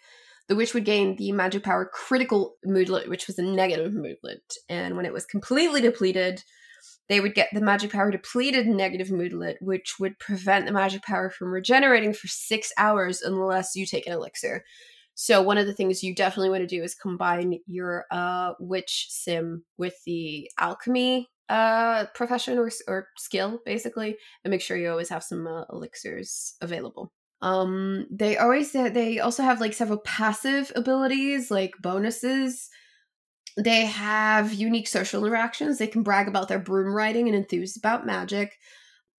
[0.48, 4.42] the witch would gain the magic power critical moodlet, which was a negative moodlet.
[4.68, 6.42] And when it was completely depleted,
[7.08, 11.30] they would get the magic power depleted negative moodlet, which would prevent the magic power
[11.30, 14.62] from regenerating for six hours unless you take an elixir.
[15.14, 19.06] So one of the things you definitely want to do is combine your uh, witch
[19.10, 25.10] sim with the alchemy uh, profession or, or skill, basically, and make sure you always
[25.10, 27.12] have some uh, elixirs available.
[27.42, 32.70] Um, they always they also have like several passive abilities, like bonuses
[33.56, 35.78] they have unique social interactions.
[35.78, 38.52] They can brag about their broom riding and enthuse about magic.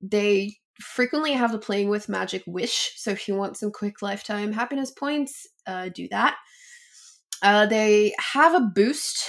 [0.01, 2.93] They frequently have the playing with magic wish.
[2.97, 6.35] So if you want some quick lifetime happiness points, uh, do that.
[7.41, 9.23] Uh, they have a boost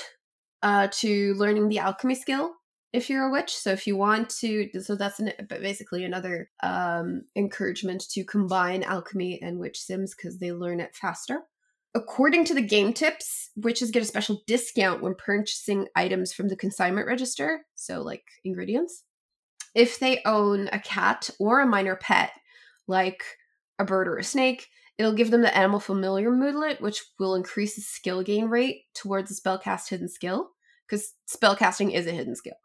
[0.63, 2.53] uh, to learning the alchemy skill
[2.93, 3.55] if you're a witch.
[3.55, 9.41] So if you want to, so that's an, basically another um, encouragement to combine alchemy
[9.43, 11.43] and witch sims because they learn it faster.
[11.95, 16.57] According to the game tips, witches get a special discount when purchasing items from the
[16.57, 19.03] consignment register, so like ingredients.
[19.77, 22.33] If they own a cat or a minor pet,
[22.89, 23.23] like
[23.79, 27.75] a bird or a snake, it'll give them the animal familiar moodlet, which will increase
[27.75, 30.49] the skill gain rate towards the spellcast hidden skill,
[30.89, 32.57] because spellcasting is a hidden skill.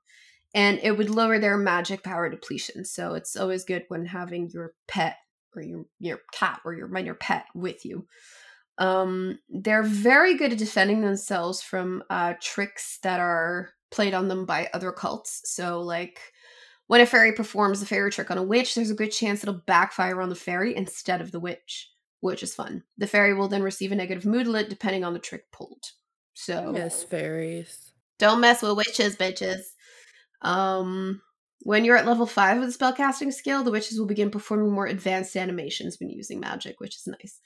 [0.55, 2.86] And it would lower their magic power depletion.
[2.86, 5.18] So it's always good when having your pet
[5.53, 8.07] or your your cat or your minor pet with you.
[8.78, 14.45] Um, they're very good at defending themselves from uh, tricks that are played on them
[14.45, 15.41] by other cults.
[15.43, 16.20] So, like
[16.92, 19.62] when a fairy performs a fairy trick on a witch, there's a good chance it'll
[19.66, 21.89] backfire on the fairy instead of the witch,
[22.20, 22.84] which is fun.
[22.98, 25.86] The fairy will then receive a negative moodlet depending on the trick pulled.
[26.34, 27.94] So, yes, fairies.
[28.20, 29.62] Don't mess with witches, bitches.
[30.42, 31.22] Um,
[31.62, 34.88] when you're at level 5 of the spellcasting skill, the witches will begin performing more
[34.88, 37.39] advanced animations when using magic, which is nice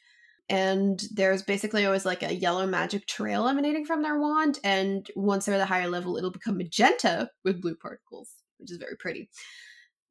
[0.50, 5.46] and there's basically always like a yellow magic trail emanating from their wand and once
[5.46, 8.30] they're at a higher level it'll become magenta with blue particles
[8.66, 9.30] which is very pretty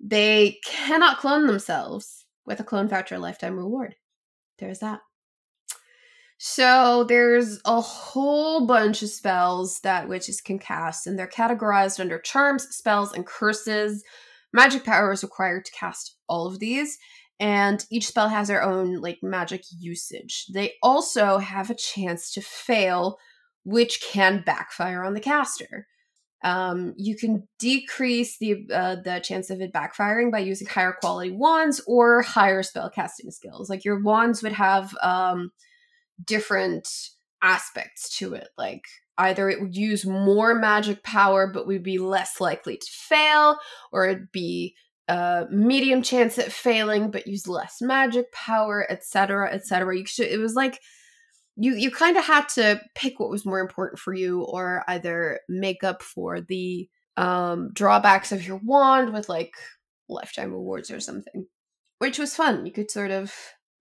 [0.00, 3.96] they cannot clone themselves with a clone voucher lifetime reward
[4.58, 5.00] there's that
[6.38, 12.18] so there's a whole bunch of spells that witches can cast and they're categorized under
[12.18, 14.04] charms spells and curses
[14.52, 16.98] magic power is required to cast all of these
[17.40, 20.46] and each spell has their own like magic usage.
[20.52, 23.18] They also have a chance to fail,
[23.64, 25.86] which can backfire on the caster.
[26.44, 31.30] Um, you can decrease the uh, the chance of it backfiring by using higher quality
[31.30, 33.70] wands or higher spell casting skills.
[33.70, 35.52] Like your wands would have um,
[36.22, 36.86] different
[37.42, 38.48] aspects to it.
[38.58, 38.84] Like
[39.16, 43.56] either it would use more magic power but would be less likely to fail,
[43.90, 44.74] or it'd be
[45.08, 50.80] a medium chance at failing but use less magic power etc etc it was like
[51.56, 55.40] you you kind of had to pick what was more important for you or either
[55.48, 59.52] make up for the um drawbacks of your wand with like
[60.08, 61.46] lifetime rewards or something
[61.98, 63.32] which was fun you could sort of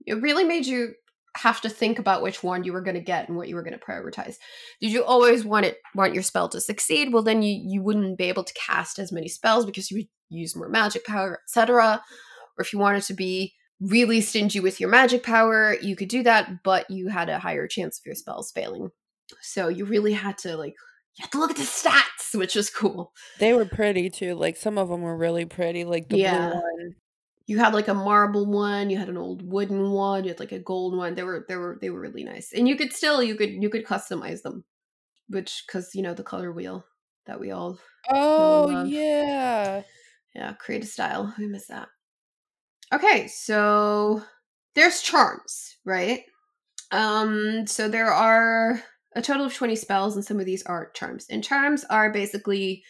[0.05, 0.93] it really made you
[1.35, 3.63] have to think about which wand you were going to get and what you were
[3.63, 4.35] going to prioritize.
[4.81, 7.11] Did you always want it want your spell to succeed?
[7.11, 10.07] Well, then you you wouldn't be able to cast as many spells because you would
[10.29, 12.03] use more magic power, etc.
[12.57, 16.23] Or if you wanted to be really stingy with your magic power, you could do
[16.23, 18.89] that, but you had a higher chance of your spells failing.
[19.41, 20.75] So you really had to like
[21.17, 23.13] you had to look at the stats, which was cool.
[23.39, 24.35] They were pretty too.
[24.35, 25.85] Like some of them were really pretty.
[25.85, 26.49] Like the yeah.
[26.49, 26.95] blue one
[27.45, 30.51] you had like a marble one you had an old wooden one you had like
[30.51, 33.21] a gold one they were they were they were really nice and you could still
[33.21, 34.63] you could you could customize them
[35.29, 36.85] which because you know the color wheel
[37.25, 37.77] that we all
[38.09, 39.81] oh yeah
[40.35, 41.87] yeah create a style we miss that
[42.91, 44.23] okay so
[44.75, 46.21] there's charms right
[46.91, 48.81] um so there are
[49.15, 52.83] a total of 20 spells and some of these are charms and charms are basically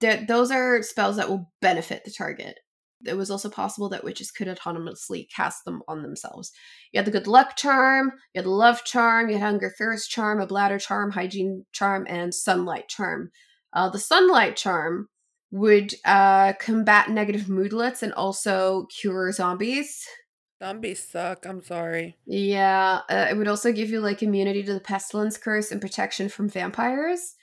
[0.00, 2.58] that those are spells that will benefit the target
[3.06, 6.52] it was also possible that witches could autonomously cast them on themselves.
[6.92, 10.10] You had the good luck charm, you had the love charm, you had hunger thirst
[10.10, 13.30] charm, a bladder charm, hygiene charm, and sunlight charm.
[13.72, 15.08] Uh, the sunlight charm
[15.54, 20.06] would uh, combat negative moodlets and also cure zombies.
[20.62, 21.46] Zombies suck.
[21.46, 22.16] I'm sorry.
[22.26, 26.28] Yeah, uh, it would also give you like immunity to the pestilence curse and protection
[26.28, 27.34] from vampires.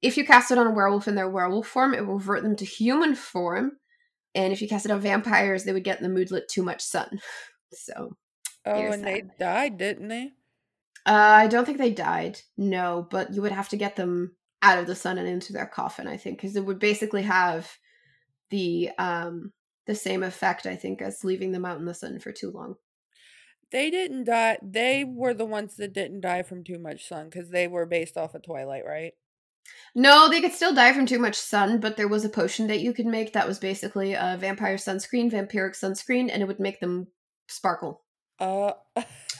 [0.00, 2.56] If you cast it on a werewolf in their werewolf form, it will revert them
[2.56, 3.72] to human form
[4.34, 6.82] and if you cast it on vampires, they would get in the moodlet too much
[6.82, 7.20] sun.
[7.74, 8.14] So.
[8.66, 9.04] Oh, and that.
[9.04, 10.32] they died, didn't they?
[11.06, 12.38] Uh, I don't think they died.
[12.58, 15.66] No, but you would have to get them out of the sun and into their
[15.66, 16.06] coffin.
[16.06, 17.70] I think because it would basically have
[18.50, 19.52] the um
[19.86, 20.66] the same effect.
[20.66, 22.76] I think as leaving them out in the sun for too long.
[23.70, 24.58] They didn't die.
[24.62, 28.18] They were the ones that didn't die from too much sun because they were based
[28.18, 29.14] off of Twilight, right?
[29.94, 32.80] No, they could still die from too much sun, but there was a potion that
[32.80, 36.80] you could make that was basically a vampire sunscreen, vampiric sunscreen, and it would make
[36.80, 37.06] them
[37.48, 38.02] sparkle.
[38.38, 38.72] Uh.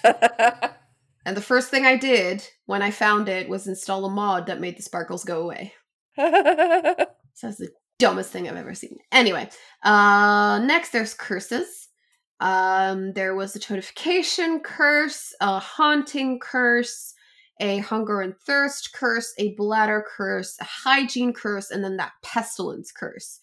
[1.25, 4.61] And the first thing I did when I found it was install a mod that
[4.61, 5.73] made the sparkles go away.
[7.35, 8.99] So that's the dumbest thing I've ever seen.
[9.11, 9.49] Anyway,
[9.83, 11.89] uh next there's curses.
[12.41, 17.15] Um there was a toadification curse, a haunting curse,
[17.63, 22.93] a hunger and thirst curse, a bladder curse, a hygiene curse, and then that pestilence
[22.93, 23.39] curse.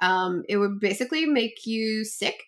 [0.00, 2.42] Um, it would basically make you sick,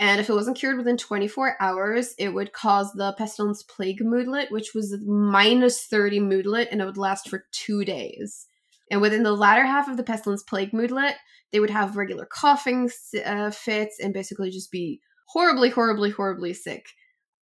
[0.00, 4.50] and if it wasn't cured within 24 hours, it would cause the pestilence plague moodlet,
[4.50, 8.46] which was minus 30 moodlet, and it would last for two days.
[8.90, 11.16] And within the latter half of the pestilence plague moodlet,
[11.52, 12.90] they would have regular coughing
[13.26, 16.86] uh, fits and basically just be horribly, horribly, horribly sick.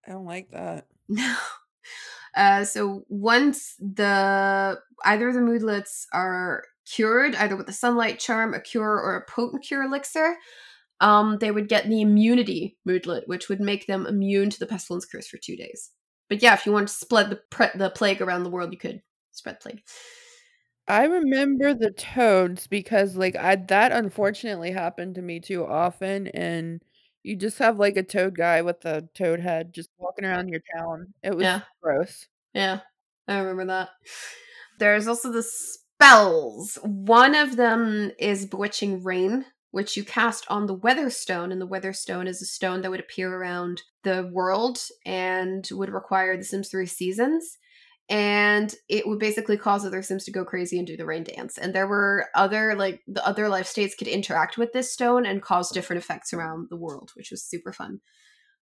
[0.08, 0.88] I don't like that.
[1.08, 1.36] No.
[2.36, 8.60] Uh, so once the either the moodlets are cured, either with a sunlight charm, a
[8.60, 10.36] cure, or a potent cure elixir,
[11.00, 15.06] um, they would get the immunity moodlet, which would make them immune to the pestilence
[15.06, 15.92] curse for two days.
[16.30, 18.78] But yeah, if you want to spread the pre- the plague around the world, you
[18.80, 19.82] could spread plague.
[20.88, 26.82] I remember the toads because like I that unfortunately happened to me too often and
[27.24, 30.62] you just have like a toad guy with a toad head just walking around your
[30.78, 31.14] town.
[31.24, 31.62] It was Yeah.
[31.84, 32.28] gross.
[32.54, 32.80] Yeah,
[33.28, 33.90] I remember that.
[34.80, 36.78] There's also the spells.
[36.84, 39.46] One of them is Bewitching Rain,
[39.78, 43.32] which you cast on the Weatherstone, and the Weatherstone is a stone that would appear
[43.32, 47.60] around the world and would require the Sims 3 seasons.
[48.10, 51.60] And it would basically cause other Sims to go crazy and do the rain dance.
[51.60, 55.44] And there were other, like, the other life states could interact with this stone and
[55.44, 58.02] cause different effects around the world, which was super fun.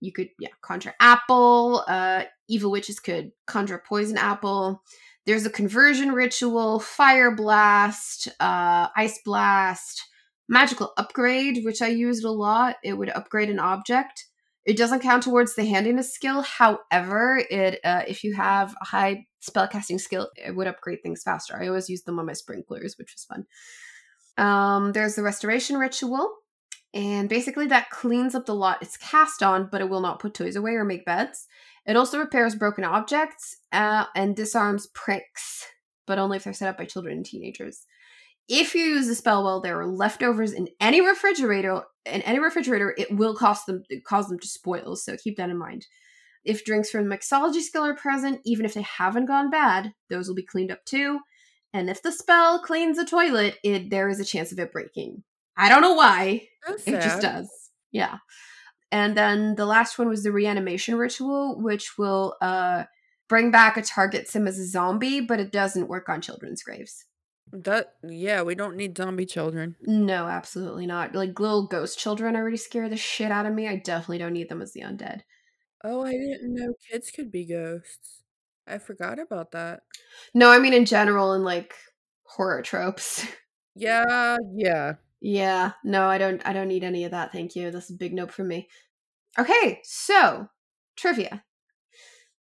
[0.02, 1.86] You could, yeah, conjure apple.
[1.88, 4.84] Uh, evil witches could conjure poison apple.
[5.26, 10.04] There's a conversion ritual, fire blast, uh, ice blast,
[10.48, 12.78] magical upgrade, which I used a lot.
[12.84, 14.26] It would upgrade an object.
[14.66, 16.42] It doesn't count towards the handiness skill.
[16.42, 21.56] However, it uh, if you have a high spellcasting skill, it would upgrade things faster.
[21.60, 23.46] I always used them on my sprinklers, which was fun.
[24.38, 26.30] Um, there's the restoration ritual,
[26.94, 30.34] and basically that cleans up the lot it's cast on, but it will not put
[30.34, 31.48] toys away or make beds.
[31.86, 35.66] It also repairs broken objects uh, and disarms pranks,
[36.08, 37.86] but only if they're set up by children and teenagers.
[38.48, 42.94] If you use the spell while there are leftovers in any refrigerator, in any refrigerator,
[42.98, 44.96] it will cost them cause them to spoil.
[44.96, 45.88] So keep that in mind.
[46.44, 50.28] If drinks from the mixology skill are present, even if they haven't gone bad, those
[50.28, 51.20] will be cleaned up too.
[51.74, 55.24] And if the spell cleans a toilet, it there is a chance of it breaking.
[55.58, 56.48] I don't know why.
[56.68, 57.50] That's It just does.
[57.92, 58.18] Yeah.
[58.92, 62.84] And then the last one was the reanimation ritual, which will uh
[63.28, 67.06] bring back a target sim as a zombie, but it doesn't work on children's graves.
[67.52, 69.76] That yeah, we don't need zombie children.
[69.82, 71.16] No, absolutely not.
[71.16, 73.68] Like little ghost children already scare the shit out of me.
[73.68, 75.22] I definitely don't need them as the undead.
[75.84, 78.24] Oh, I didn't know kids could be ghosts.
[78.68, 79.82] I forgot about that.
[80.34, 81.74] No, I mean in general in like
[82.26, 83.26] horror tropes.
[83.78, 84.94] Yeah, yeah.
[85.20, 87.72] yeah, no, I don't I don't need any of that, thank you.
[87.72, 88.70] That's a big nope for me.
[89.38, 90.48] Okay, so
[90.96, 91.44] trivia.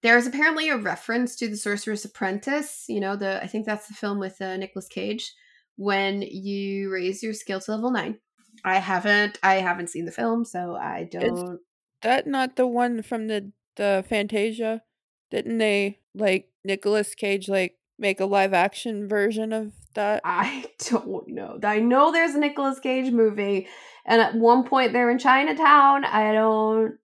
[0.05, 2.85] There's apparently a reference to the Sorcerer's Apprentice.
[2.87, 5.33] You know, the I think that's the film with uh, Nicolas Cage.
[5.77, 8.19] When you raise your skill to level nine,
[8.63, 11.59] I haven't I haven't seen the film, so I don't.
[12.03, 14.83] That not the one from the the Fantasia?
[15.31, 20.21] Didn't they like Nicolas Cage like make a live action version of that?
[20.23, 21.57] I don't know.
[21.63, 23.67] I know there's a Nicolas Cage movie,
[24.05, 26.05] and at one point they're in Chinatown.
[26.05, 26.99] I don't.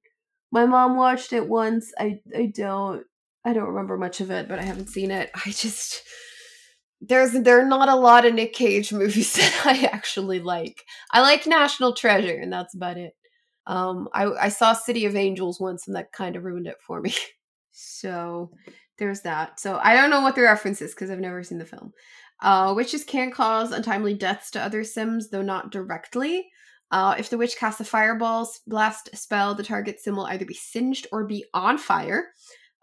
[0.51, 1.91] My mom watched it once.
[1.97, 3.05] I I don't.
[3.43, 5.31] I don't remember much of it, but I haven't seen it.
[5.33, 6.03] I just
[7.01, 10.83] there's there are not a lot of Nick Cage movies that I actually like.
[11.11, 13.13] I like National Treasure, and that's about it.
[13.67, 17.01] Um, I I saw City of Angels once, and that kind of ruined it for
[17.01, 17.13] me.
[17.71, 18.51] so
[18.97, 19.59] there's that.
[19.59, 21.91] So I don't know what the reference is because I've never seen the film.
[22.41, 26.47] Uh, witches can cause untimely deaths to other Sims, though not directly.
[26.91, 30.53] Uh, if the witch casts a fireball blast spell, the target sim will either be
[30.53, 32.27] singed or be on fire.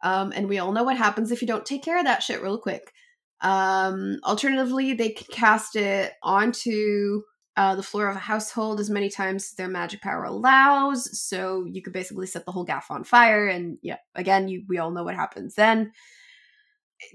[0.02, 2.42] Um, and we all know what happens if you don't take care of that shit
[2.42, 2.92] real quick.
[3.40, 7.22] Um, alternatively, they can cast it onto
[7.56, 11.20] uh, the floor of a household as many times as their magic power allows.
[11.20, 14.78] So you could basically set the whole gaff on fire, and yeah, again, you we
[14.78, 15.92] all know what happens then.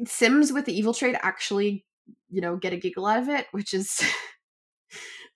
[0.05, 1.85] Sims with the evil trait actually,
[2.29, 4.01] you know, get a giggle out of it, which is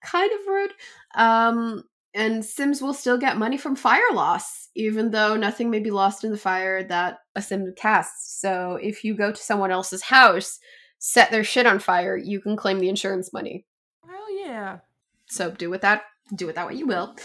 [0.08, 0.72] kind of rude.
[1.16, 1.84] Um,
[2.14, 6.24] and Sims will still get money from fire loss, even though nothing may be lost
[6.24, 8.40] in the fire that a Sim casts.
[8.42, 10.60] So if you go to someone else's house
[11.00, 13.66] set their shit on fire, you can claim the insurance money.
[14.04, 14.80] Hell yeah.
[15.28, 16.04] So do with that
[16.36, 17.16] do with that what you will.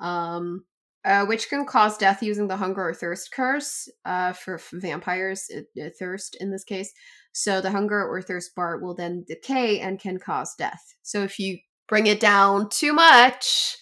[0.00, 0.64] Um
[1.04, 5.46] uh, which can cause death using the hunger or thirst curse uh, for, for vampires,
[5.48, 6.92] it, it thirst in this case.
[7.32, 10.94] So the hunger or thirst bar will then decay and can cause death.
[11.02, 11.58] So if you
[11.90, 13.76] bring it down too much,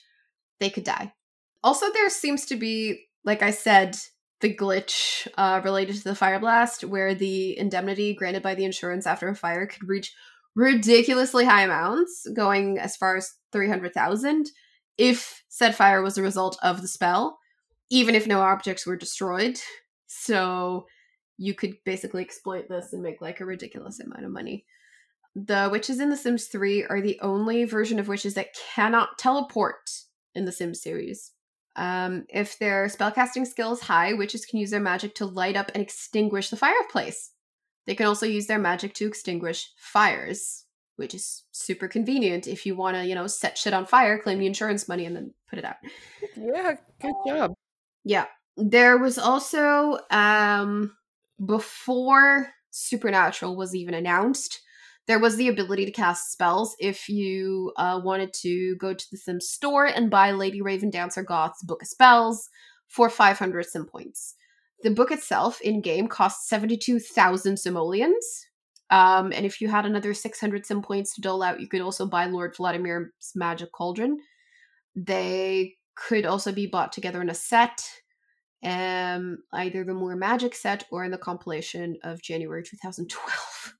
[0.58, 1.12] they could die.
[1.62, 3.96] Also, there seems to be, like I said,
[4.40, 9.06] the glitch uh, related to the fire blast, where the indemnity granted by the insurance
[9.06, 10.14] after a fire could reach
[10.56, 14.46] ridiculously high amounts, going as far as 300,000
[14.96, 17.38] if said fire was a result of the spell,
[17.90, 19.60] even if no objects were destroyed.
[20.06, 20.86] So
[21.36, 24.64] you could basically exploit this and make like a ridiculous amount of money.
[25.46, 29.90] The witches in The Sims 3 are the only version of witches that cannot teleport
[30.34, 31.32] in the Sims series.
[31.76, 35.70] Um, if their spellcasting skill is high, witches can use their magic to light up
[35.74, 37.32] and extinguish the fireplace.
[37.86, 40.64] They can also use their magic to extinguish fires
[40.98, 44.40] which is super convenient if you want to, you know, set shit on fire, claim
[44.40, 45.76] the insurance money, and then put it out.
[46.36, 47.54] Yeah, good job.
[48.04, 48.26] Yeah.
[48.56, 50.96] There was also, um,
[51.44, 54.60] before Supernatural was even announced,
[55.08, 59.16] there was the ability to cast spells if you uh, wanted to go to the
[59.16, 62.50] Sim store and buy Lady Raven Dancer Goth's Book of Spells
[62.86, 64.34] for 500 Sim points.
[64.82, 68.46] The book itself in game costs 72,000 simoleons,
[68.90, 72.06] um, and if you had another 600 sim points to dole out, you could also
[72.06, 74.18] buy Lord Vladimir's Magic Cauldron.
[74.94, 77.82] They could also be bought together in a set,
[78.64, 83.74] um, either the more magic set or in the compilation of January 2012.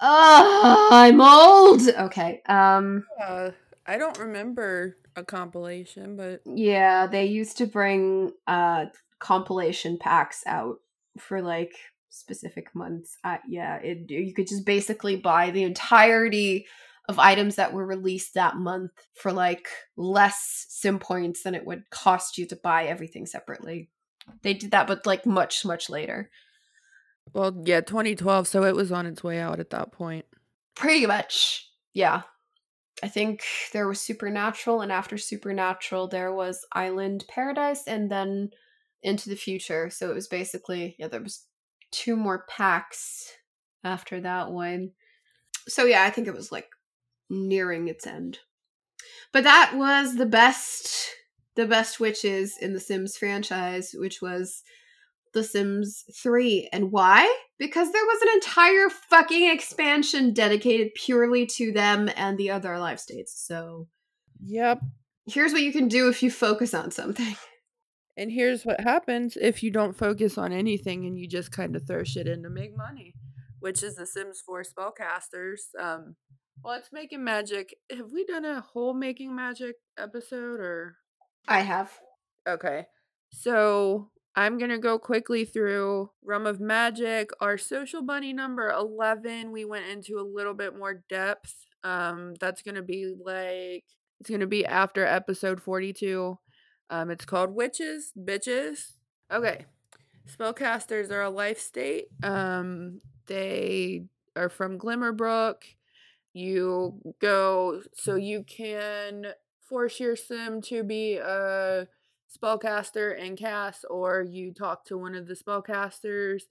[0.00, 1.82] Oh, I'm old.
[1.88, 2.42] Okay.
[2.46, 3.50] Um, uh,
[3.86, 8.86] I don't remember a compilation, but yeah, they used to bring uh
[9.18, 10.76] compilation packs out
[11.18, 11.72] for like
[12.08, 13.16] specific months.
[13.24, 16.66] Uh, yeah, it, you could just basically buy the entirety
[17.08, 21.88] of items that were released that month for like less sim points than it would
[21.90, 23.90] cost you to buy everything separately.
[24.42, 26.30] They did that, but like much, much later.
[27.32, 30.24] Well, yeah, 2012, so it was on its way out at that point.
[30.74, 32.22] Pretty much, yeah.
[33.02, 38.50] I think there was Supernatural, and after Supernatural, there was Island Paradise, and then
[39.02, 39.90] Into the Future.
[39.90, 41.46] So it was basically, yeah, there was
[41.90, 43.32] two more packs
[43.84, 44.92] after that one.
[45.68, 46.68] So yeah, I think it was like
[47.28, 48.38] nearing its end.
[49.32, 51.14] But that was the best
[51.56, 54.62] the best witches in the Sims franchise, which was
[55.32, 56.68] The Sims 3.
[56.72, 57.32] And why?
[57.58, 62.98] Because there was an entire fucking expansion dedicated purely to them and the other life
[62.98, 63.44] states.
[63.46, 63.88] So
[64.44, 64.80] Yep.
[65.26, 67.36] Here's what you can do if you focus on something.
[68.16, 71.86] And here's what happens if you don't focus on anything and you just kind of
[71.86, 73.14] throw shit in to make money,
[73.60, 75.60] which is the Sims 4 spellcasters.
[75.80, 76.16] Um,
[76.62, 77.74] well, it's making magic.
[77.90, 80.96] Have we done a whole making magic episode or?
[81.48, 81.98] I have.
[82.46, 82.88] Okay.
[83.32, 84.10] So
[84.40, 87.28] I'm going to go quickly through Realm of Magic.
[87.42, 91.54] Our social bunny number 11, we went into a little bit more depth.
[91.84, 93.84] Um, that's going to be like,
[94.18, 96.38] it's going to be after episode 42.
[96.88, 98.92] Um, it's called Witches, Bitches.
[99.30, 99.66] Okay.
[100.26, 102.06] Spellcasters are a life state.
[102.22, 104.04] Um, they
[104.36, 105.56] are from Glimmerbrook.
[106.32, 109.34] You go, so you can
[109.68, 111.88] force your sim to be a
[112.36, 116.42] spellcaster and cast, or you talk to one of the spellcasters.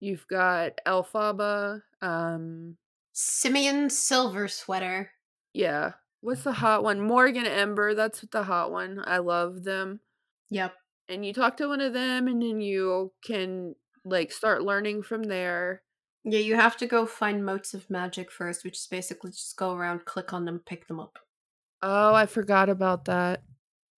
[0.00, 2.76] You've got Elphaba, um,
[3.12, 5.08] Simeon Silversweater.
[5.52, 5.92] Yeah,
[6.24, 7.00] What's the hot one?
[7.00, 7.94] Morgyn Ember.
[7.94, 9.02] That's the hot one.
[9.04, 10.00] I love them.
[10.48, 10.72] Yep.
[11.10, 13.74] And you talk to one of them, and then you can
[14.06, 15.82] like start learning from there.
[16.24, 19.74] Yeah, you have to go find motes of magic first, which is basically just go
[19.74, 21.18] around, click on them, pick them up.
[21.82, 23.42] Oh, I forgot about that.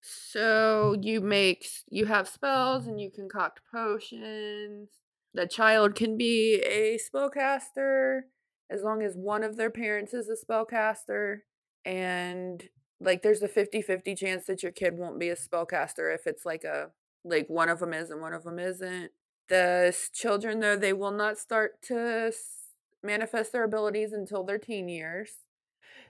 [0.09, 4.89] So you make you have spells and you concoct potions.
[5.33, 8.21] The child can be a spellcaster
[8.69, 11.39] as long as one of their parents is a spellcaster
[11.85, 12.69] and
[12.99, 16.63] like there's a 50-50 chance that your kid won't be a spellcaster if it's like
[16.63, 16.89] a
[17.23, 19.11] like one of them is and one of them isn't
[19.49, 22.31] the children though they will not start to
[23.03, 25.31] manifest their abilities until their teen years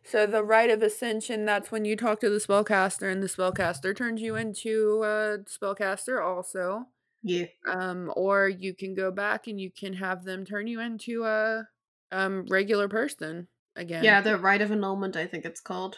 [0.03, 3.95] so the rite of ascension that's when you talk to the spellcaster and the spellcaster
[3.95, 6.85] turns you into a spellcaster also
[7.23, 11.23] yeah um or you can go back and you can have them turn you into
[11.25, 11.67] a
[12.11, 13.47] um regular person
[13.77, 14.03] again.
[14.03, 15.97] Yeah, the rite of annulment, I think it's called.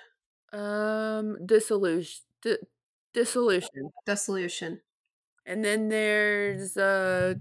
[0.52, 2.24] Um, dissolution.
[2.42, 2.58] Di-
[3.14, 3.92] dissolution.
[4.06, 4.82] Dissolution.
[5.46, 7.36] And then there's uh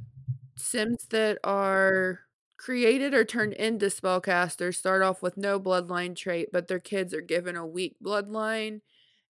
[0.57, 2.21] Sims that are
[2.59, 7.23] created or turned into spellcasters start off with no bloodline trait, but their kids are
[7.23, 8.83] given a weak bloodline.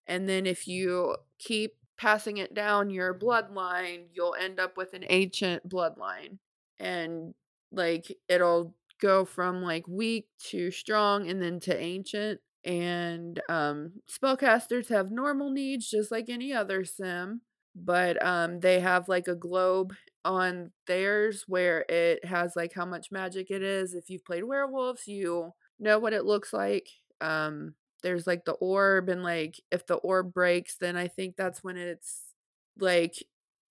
[0.07, 5.05] And then if you keep passing it down your bloodline, you'll end up with an
[5.09, 6.39] ancient bloodline.
[6.79, 7.33] And
[7.71, 12.41] like it'll go from like weak to strong and then to ancient.
[12.65, 17.41] And um spellcasters have normal needs just like any other sim,
[17.75, 19.93] but um they have like a globe
[20.25, 23.93] on theirs where it has like how much magic it is.
[23.93, 26.89] If you've played werewolves, you know what it looks like.
[27.21, 31.63] Um there's like the orb and like if the orb breaks, then I think that's
[31.63, 32.33] when it's
[32.77, 33.23] like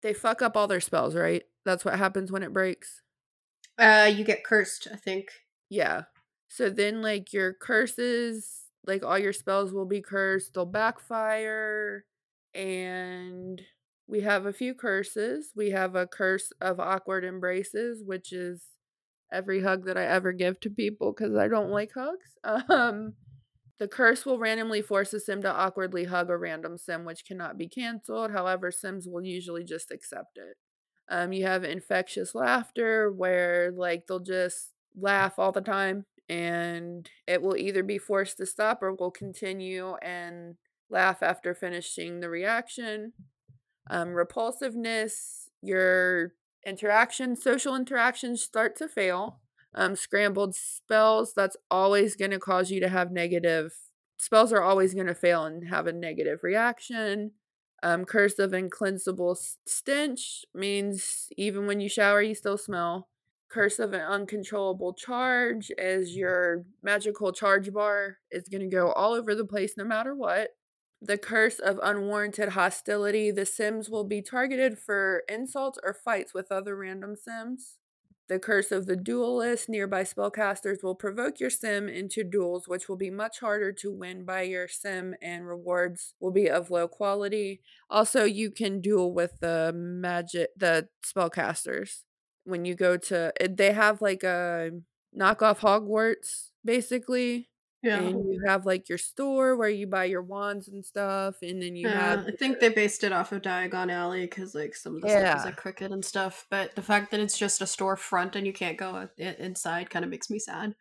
[0.03, 1.43] they fuck up all their spells, right?
[1.65, 3.03] That's what happens when it breaks.
[3.79, 5.29] Uh you get cursed, I think.
[5.69, 6.05] Yeah.
[6.49, 12.05] So then like your curses, like all your spells will be cursed, they'll backfire
[12.55, 13.63] and
[14.09, 15.53] we have a few curses.
[15.55, 18.65] We have a curse of awkward embraces, which is
[19.31, 22.39] every hug that I ever give to people because I don't like hugs.
[22.71, 23.15] Um,
[23.79, 27.57] the curse will randomly force a sim to awkwardly hug a random sim, which cannot
[27.57, 28.33] be canceled.
[28.33, 30.57] However, sims will usually just accept it.
[31.09, 37.41] Um, you have infectious laughter, where like they'll just laugh all the time, and it
[37.41, 40.57] will either be forced to stop or will continue and
[40.91, 43.13] laugh after finishing the reaction
[43.91, 46.33] um, repulsiveness, your
[46.67, 49.41] interactions, social interactions start to fail.
[49.75, 53.75] Um, scrambled spells, that's always going to cause you to have negative
[54.17, 57.33] spells, are always going to fail and have a negative reaction.
[57.83, 59.37] Um, curse of incleansable
[59.67, 63.09] stench means even when you shower, you still smell.
[63.51, 69.15] Curse of an uncontrollable charge is your magical charge bar is going to go all
[69.15, 70.51] over the place no matter what
[71.01, 73.31] the curse of unwarranted hostility.
[73.31, 77.77] The Sims will be targeted for insults or fights with other random Sims.
[78.29, 79.71] The curse of the duelist.
[79.71, 84.27] Nearby spellcasters will provoke your sim into duels, which will be much harder to win
[84.27, 87.63] by your sim, and rewards will be of low quality.
[87.89, 92.03] Also, you can duel with the magic, the spellcasters.
[92.45, 94.73] When you go to, eh, they have like a
[95.19, 97.49] knockoff Hogwarts, basically
[97.83, 98.01] yeah.
[98.01, 101.77] And you have like your store where you buy your wands and stuff, and then
[101.77, 102.27] you yeah, have.
[102.27, 105.31] I think they based it off of Diagon Alley because like some of the yeah.
[105.31, 106.47] stuff is like crooked and stuff.
[106.51, 110.11] But the fact that it's just a storefront and you can't go inside kind of
[110.11, 110.75] makes me sad.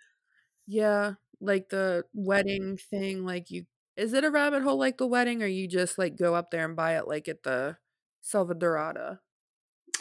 [0.66, 3.26] Yeah, like the wedding thing.
[3.26, 3.66] Like you,
[3.96, 6.66] is it a rabbit hole like the wedding, or you just like go up there
[6.66, 7.78] and buy it like at the
[8.24, 9.20] Selvadorada?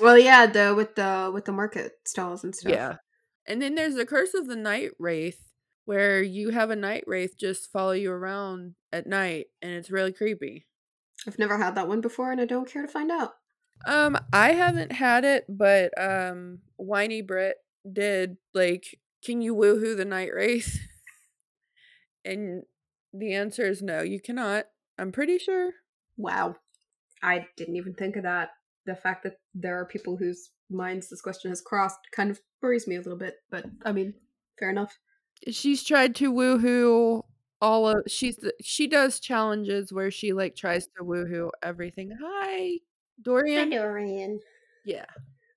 [0.01, 2.73] Well, yeah, the with the with the market stalls and stuff.
[2.73, 2.97] Yeah,
[3.47, 5.45] and then there's the Curse of the Night Wraith
[5.87, 10.13] where you have a night wraith just follow you around at night and it's really
[10.13, 10.67] creepy.
[11.27, 13.35] I've never had that one before and I don't care to find out.
[13.87, 17.57] Um I haven't had it, but um Whiny Brit
[17.91, 20.79] did like can you woohoo the night wraith?
[22.25, 22.65] and
[23.13, 24.67] the answer is no, you cannot.
[24.99, 25.71] I'm pretty sure.
[26.17, 26.57] Wow.
[27.23, 28.51] I didn't even think of that.
[28.87, 32.89] The fact that there are people whose minds this question has crossed kind of worries
[32.89, 34.15] me a little bit, but I mean,
[34.59, 34.99] fair enough
[35.51, 37.23] she's tried to woohoo
[37.61, 42.11] all of she's she does challenges where she like tries to woohoo everything.
[42.23, 42.79] Hi,
[43.23, 43.73] Dorian.
[43.73, 44.41] Hi, Dorian.
[44.85, 45.07] Yeah.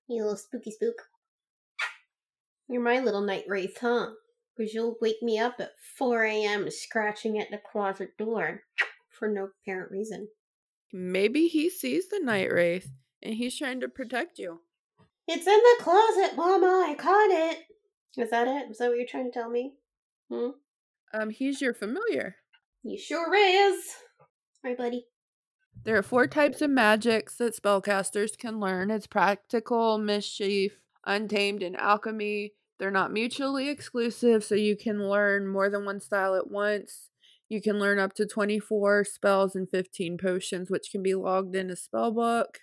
[0.08, 0.96] You little spooky spook.
[2.68, 4.10] You're my little night wraith, huh?
[4.56, 6.70] Because you'll wake me up at 4 a.m.
[6.70, 8.62] scratching at the closet door
[9.08, 10.28] for no apparent reason.
[10.92, 12.90] Maybe he sees the night wraith
[13.22, 14.60] and he's trying to protect you.
[15.28, 16.86] It's in the closet, Mama.
[16.88, 17.58] I caught it.
[18.16, 18.70] Is that it?
[18.70, 19.74] Is that what you're trying to tell me?
[20.30, 20.50] Hmm?
[21.14, 22.36] Um, he's your familiar.
[22.82, 23.84] He sure is.
[24.64, 25.06] Hi, buddy.
[25.84, 28.90] There are four types of magics that spellcasters can learn.
[28.90, 30.72] It's practical, mischief,
[31.06, 32.52] untamed, and alchemy.
[32.78, 37.10] They're not mutually exclusive, so you can learn more than one style at once.
[37.48, 41.70] You can learn up to 24 spells and 15 potions, which can be logged in
[41.70, 42.56] a spellbook.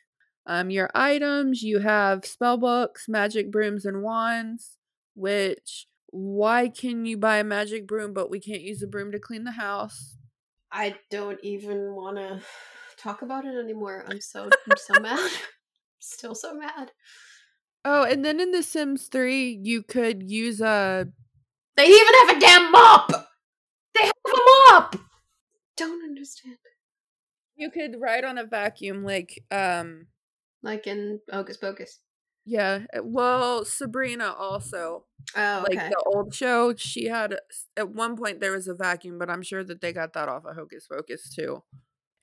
[0.46, 4.77] Um, your items, you have spellbooks, magic brooms, and wands
[5.18, 9.20] which why can you buy a magic broom but we can't use a broom to
[9.20, 10.16] clean the house?
[10.72, 12.42] I don't even want to
[12.98, 14.06] talk about it anymore.
[14.08, 15.32] I'm so I'm so mad.
[16.00, 16.92] Still so mad.
[17.84, 21.08] Oh, and then in The Sims 3, you could use a
[21.76, 23.10] They even have a damn mop.
[23.96, 24.96] They have a mop.
[25.76, 26.58] Don't understand.
[27.56, 30.08] You could ride on a vacuum like um
[30.62, 32.00] like in Hocus Pocus.
[32.48, 32.86] Yeah.
[32.94, 35.04] Eh, well, Sabrina also.
[35.36, 35.76] Oh, okay.
[35.76, 37.38] Like the old show, she had
[37.76, 40.46] at one point there was a vacuum, but I'm sure that they got that off
[40.46, 41.64] of Hocus Pocus too.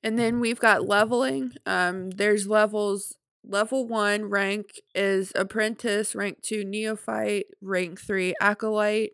[0.03, 1.53] And then we've got leveling.
[1.67, 9.13] Um, there's levels level one rank is apprentice, rank two neophyte, rank three acolyte,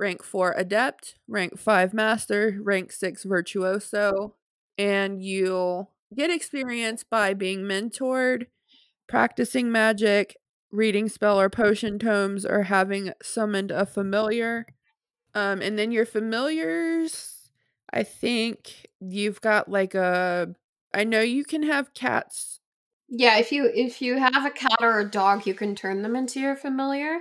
[0.00, 4.34] rank four adept, rank five master, rank six virtuoso,
[4.76, 8.46] and you'll get experience by being mentored,
[9.08, 10.34] practicing magic,
[10.70, 14.66] reading spell or potion tomes, or having summoned a familiar.
[15.34, 17.50] Um, and then your familiars,
[17.92, 20.54] I think you've got like a.
[20.94, 22.60] I know you can have cats.
[23.08, 26.16] Yeah, if you if you have a cat or a dog, you can turn them
[26.16, 27.20] into your familiar.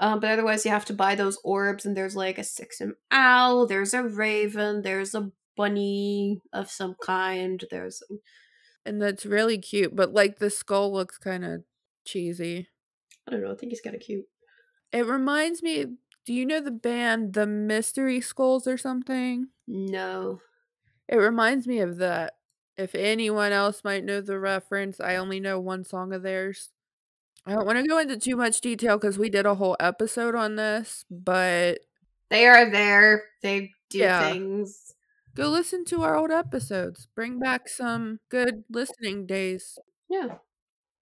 [0.00, 2.94] Um, but otherwise, you have to buy those orbs, and there's like a six and
[3.10, 7.64] owl, there's a raven, there's a bunny of some kind.
[7.70, 8.02] There's
[8.84, 11.62] and that's really cute, but like the skull looks kind of
[12.04, 12.68] cheesy.
[13.26, 13.52] I don't know.
[13.52, 14.26] I think he's kind of cute.
[14.92, 15.86] It reminds me.
[16.24, 19.48] Do you know the band The Mystery Skulls or something?
[19.66, 20.40] No.
[21.08, 22.34] It reminds me of that.
[22.76, 26.70] If anyone else might know the reference, I only know one song of theirs.
[27.44, 30.34] I don't want to go into too much detail because we did a whole episode
[30.36, 31.80] on this, but
[32.30, 33.24] they are there.
[33.42, 34.30] They do yeah.
[34.30, 34.94] things.
[35.34, 37.08] Go listen to our old episodes.
[37.14, 39.78] Bring back some good listening days.
[40.08, 40.36] Yeah.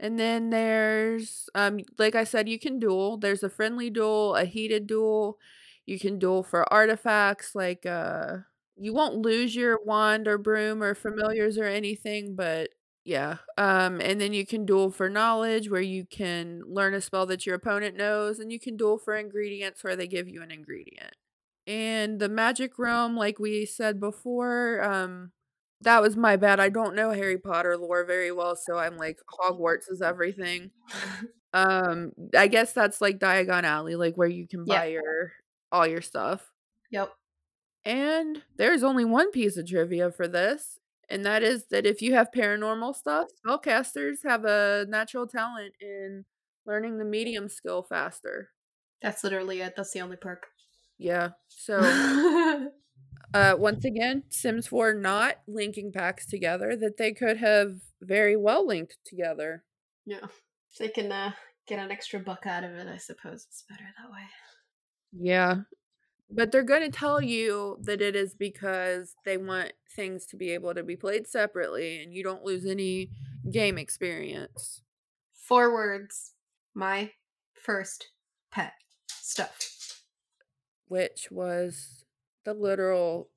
[0.01, 3.19] And then there's um like I said you can duel.
[3.19, 5.39] There's a friendly duel, a heated duel.
[5.87, 8.39] You can duel for artifacts like uh
[8.77, 12.71] you won't lose your wand or broom or familiars or anything, but
[13.05, 13.39] yeah.
[13.59, 17.47] Um and then you can duel for knowledge where you can learn a spell that
[17.47, 21.15] your opponent knows and you can duel for ingredients where they give you an ingredient.
[21.67, 25.33] And the magic realm like we said before, um
[25.83, 26.61] that was my bad.
[26.61, 30.71] I don't know Harry Potter lore very well, so I'm like Hogwarts is everything.
[31.55, 34.93] um, I guess that's like Diagon Alley, like where you can buy yep.
[34.95, 35.33] your
[35.73, 36.51] all your stuff.
[36.91, 37.13] Yep.
[37.85, 40.79] And there's only one piece of trivia for this,
[41.09, 46.25] and that is that if you have paranormal stuff, spellcasters have a natural talent in
[46.67, 48.51] learning the medium skill faster.
[49.01, 49.75] That's literally it.
[49.77, 50.47] That's the only perk.
[50.99, 51.31] Yeah.
[51.49, 51.81] So
[53.33, 58.67] Uh, once again, Sims 4 not linking packs together that they could have very well
[58.67, 59.63] linked together.
[60.05, 60.27] Yeah.
[60.73, 61.33] If they can uh,
[61.67, 64.23] get an extra buck out of it, I suppose it's better that way.
[65.13, 65.63] Yeah.
[66.31, 70.51] But they're going to tell you that it is because they want things to be
[70.51, 73.11] able to be played separately and you don't lose any
[73.51, 74.83] game experience.
[75.35, 76.35] Four words.
[76.75, 77.13] My
[77.55, 78.11] first
[78.51, 78.73] pet
[79.09, 80.03] stuff.
[80.87, 82.00] Which was
[82.45, 83.29] the literal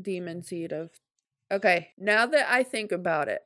[0.00, 0.90] demon seed of
[1.50, 3.42] okay now that i think about it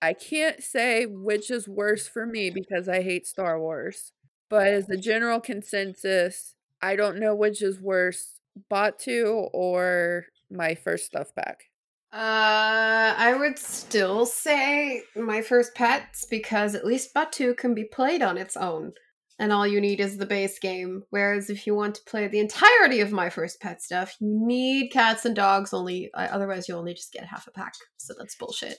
[0.00, 4.12] i can't say which is worse for me because i hate star wars
[4.48, 8.38] but as the general consensus i don't know which is worse
[8.70, 11.64] Batuu or my first stuff pack.
[12.10, 18.22] Uh i would still say my first pets because at least Batuu can be played
[18.22, 18.94] on its own
[19.38, 21.02] and all you need is the base game.
[21.10, 24.90] Whereas if you want to play the entirety of my first pet stuff, you need
[24.90, 26.10] cats and dogs only.
[26.14, 27.74] Uh, otherwise, you only just get half a pack.
[27.98, 28.78] So that's bullshit.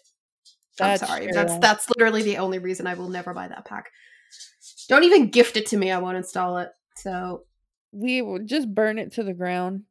[0.77, 1.23] That's I'm sorry.
[1.26, 1.34] True.
[1.34, 3.86] That's that's literally the only reason I will never buy that pack.
[4.88, 5.91] Don't even gift it to me.
[5.91, 6.69] I won't install it.
[6.98, 7.44] So
[7.91, 9.84] we will just burn it to the ground.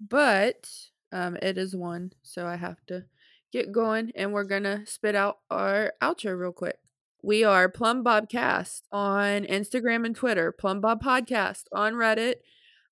[0.00, 0.68] But
[1.12, 3.04] um, it is one, so I have to
[3.52, 6.78] get going, and we're gonna spit out our outro real quick.
[7.26, 12.34] We are Plumbobcast on Instagram and Twitter, Plumbob Podcast on Reddit,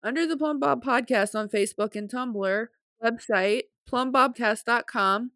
[0.03, 2.67] under the Plumbob Podcast on Facebook and Tumblr,
[3.01, 5.31] website, plumbobcast.com.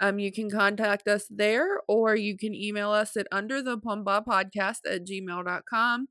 [0.00, 4.02] Um, you can contact us there or you can email us at under the plum
[4.02, 6.08] bob podcast at gmail.com.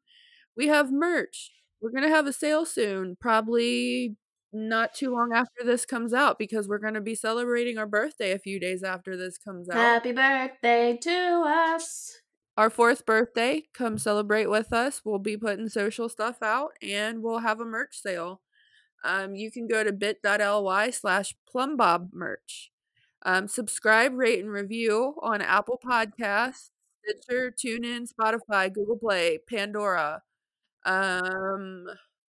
[0.56, 1.52] We have merch.
[1.82, 4.16] We're going to have a sale soon, probably
[4.54, 8.32] not too long after this comes out because we're going to be celebrating our birthday
[8.32, 9.76] a few days after this comes out.
[9.76, 12.21] Happy birthday to us.
[12.58, 15.02] Our fourth birthday, come celebrate with us.
[15.06, 18.42] We'll be putting social stuff out and we'll have a merch sale.
[19.04, 22.72] Um, you can go to bit.ly slash plumbob merch.
[23.24, 26.72] Um, subscribe, rate, and review on Apple Podcasts,
[27.04, 30.24] Stitcher, TuneIn, Spotify, Google Play, Pandora.
[30.86, 31.86] Um,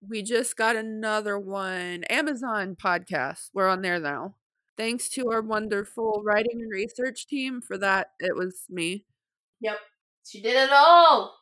[0.07, 2.03] we just got another one.
[2.05, 3.49] Amazon podcast.
[3.53, 4.35] We're on there now.
[4.77, 8.11] Thanks to our wonderful writing and research team for that.
[8.19, 9.05] It was me.
[9.61, 9.77] Yep.
[10.25, 11.35] She did it all.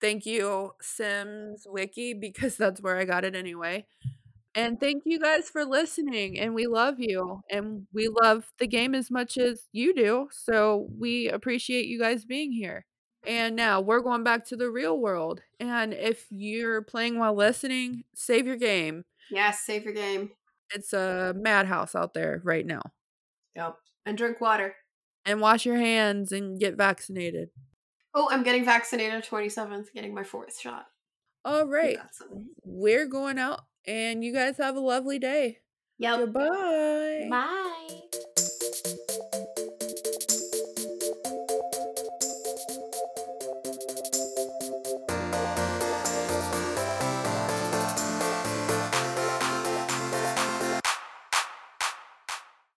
[0.00, 3.86] Thank you, Sims Wiki, because that's where I got it anyway.
[4.54, 6.38] And thank you guys for listening.
[6.38, 7.42] And we love you.
[7.50, 10.28] And we love the game as much as you do.
[10.32, 12.86] So we appreciate you guys being here.
[13.26, 15.42] And now we're going back to the real world.
[15.60, 19.04] And if you're playing while listening, save your game.
[19.30, 20.30] Yes, save your game.
[20.74, 22.82] It's a madhouse out there right now.
[23.56, 23.76] Yep.
[24.06, 24.74] And drink water.
[25.24, 27.50] And wash your hands and get vaccinated.
[28.18, 30.86] Oh, I'm getting vaccinated 27th, getting my fourth shot.
[31.44, 31.98] All right.
[32.64, 35.58] We're going out, and you guys have a lovely day.
[35.98, 36.18] Yep.
[36.20, 37.28] Goodbye.
[37.30, 38.00] Bye.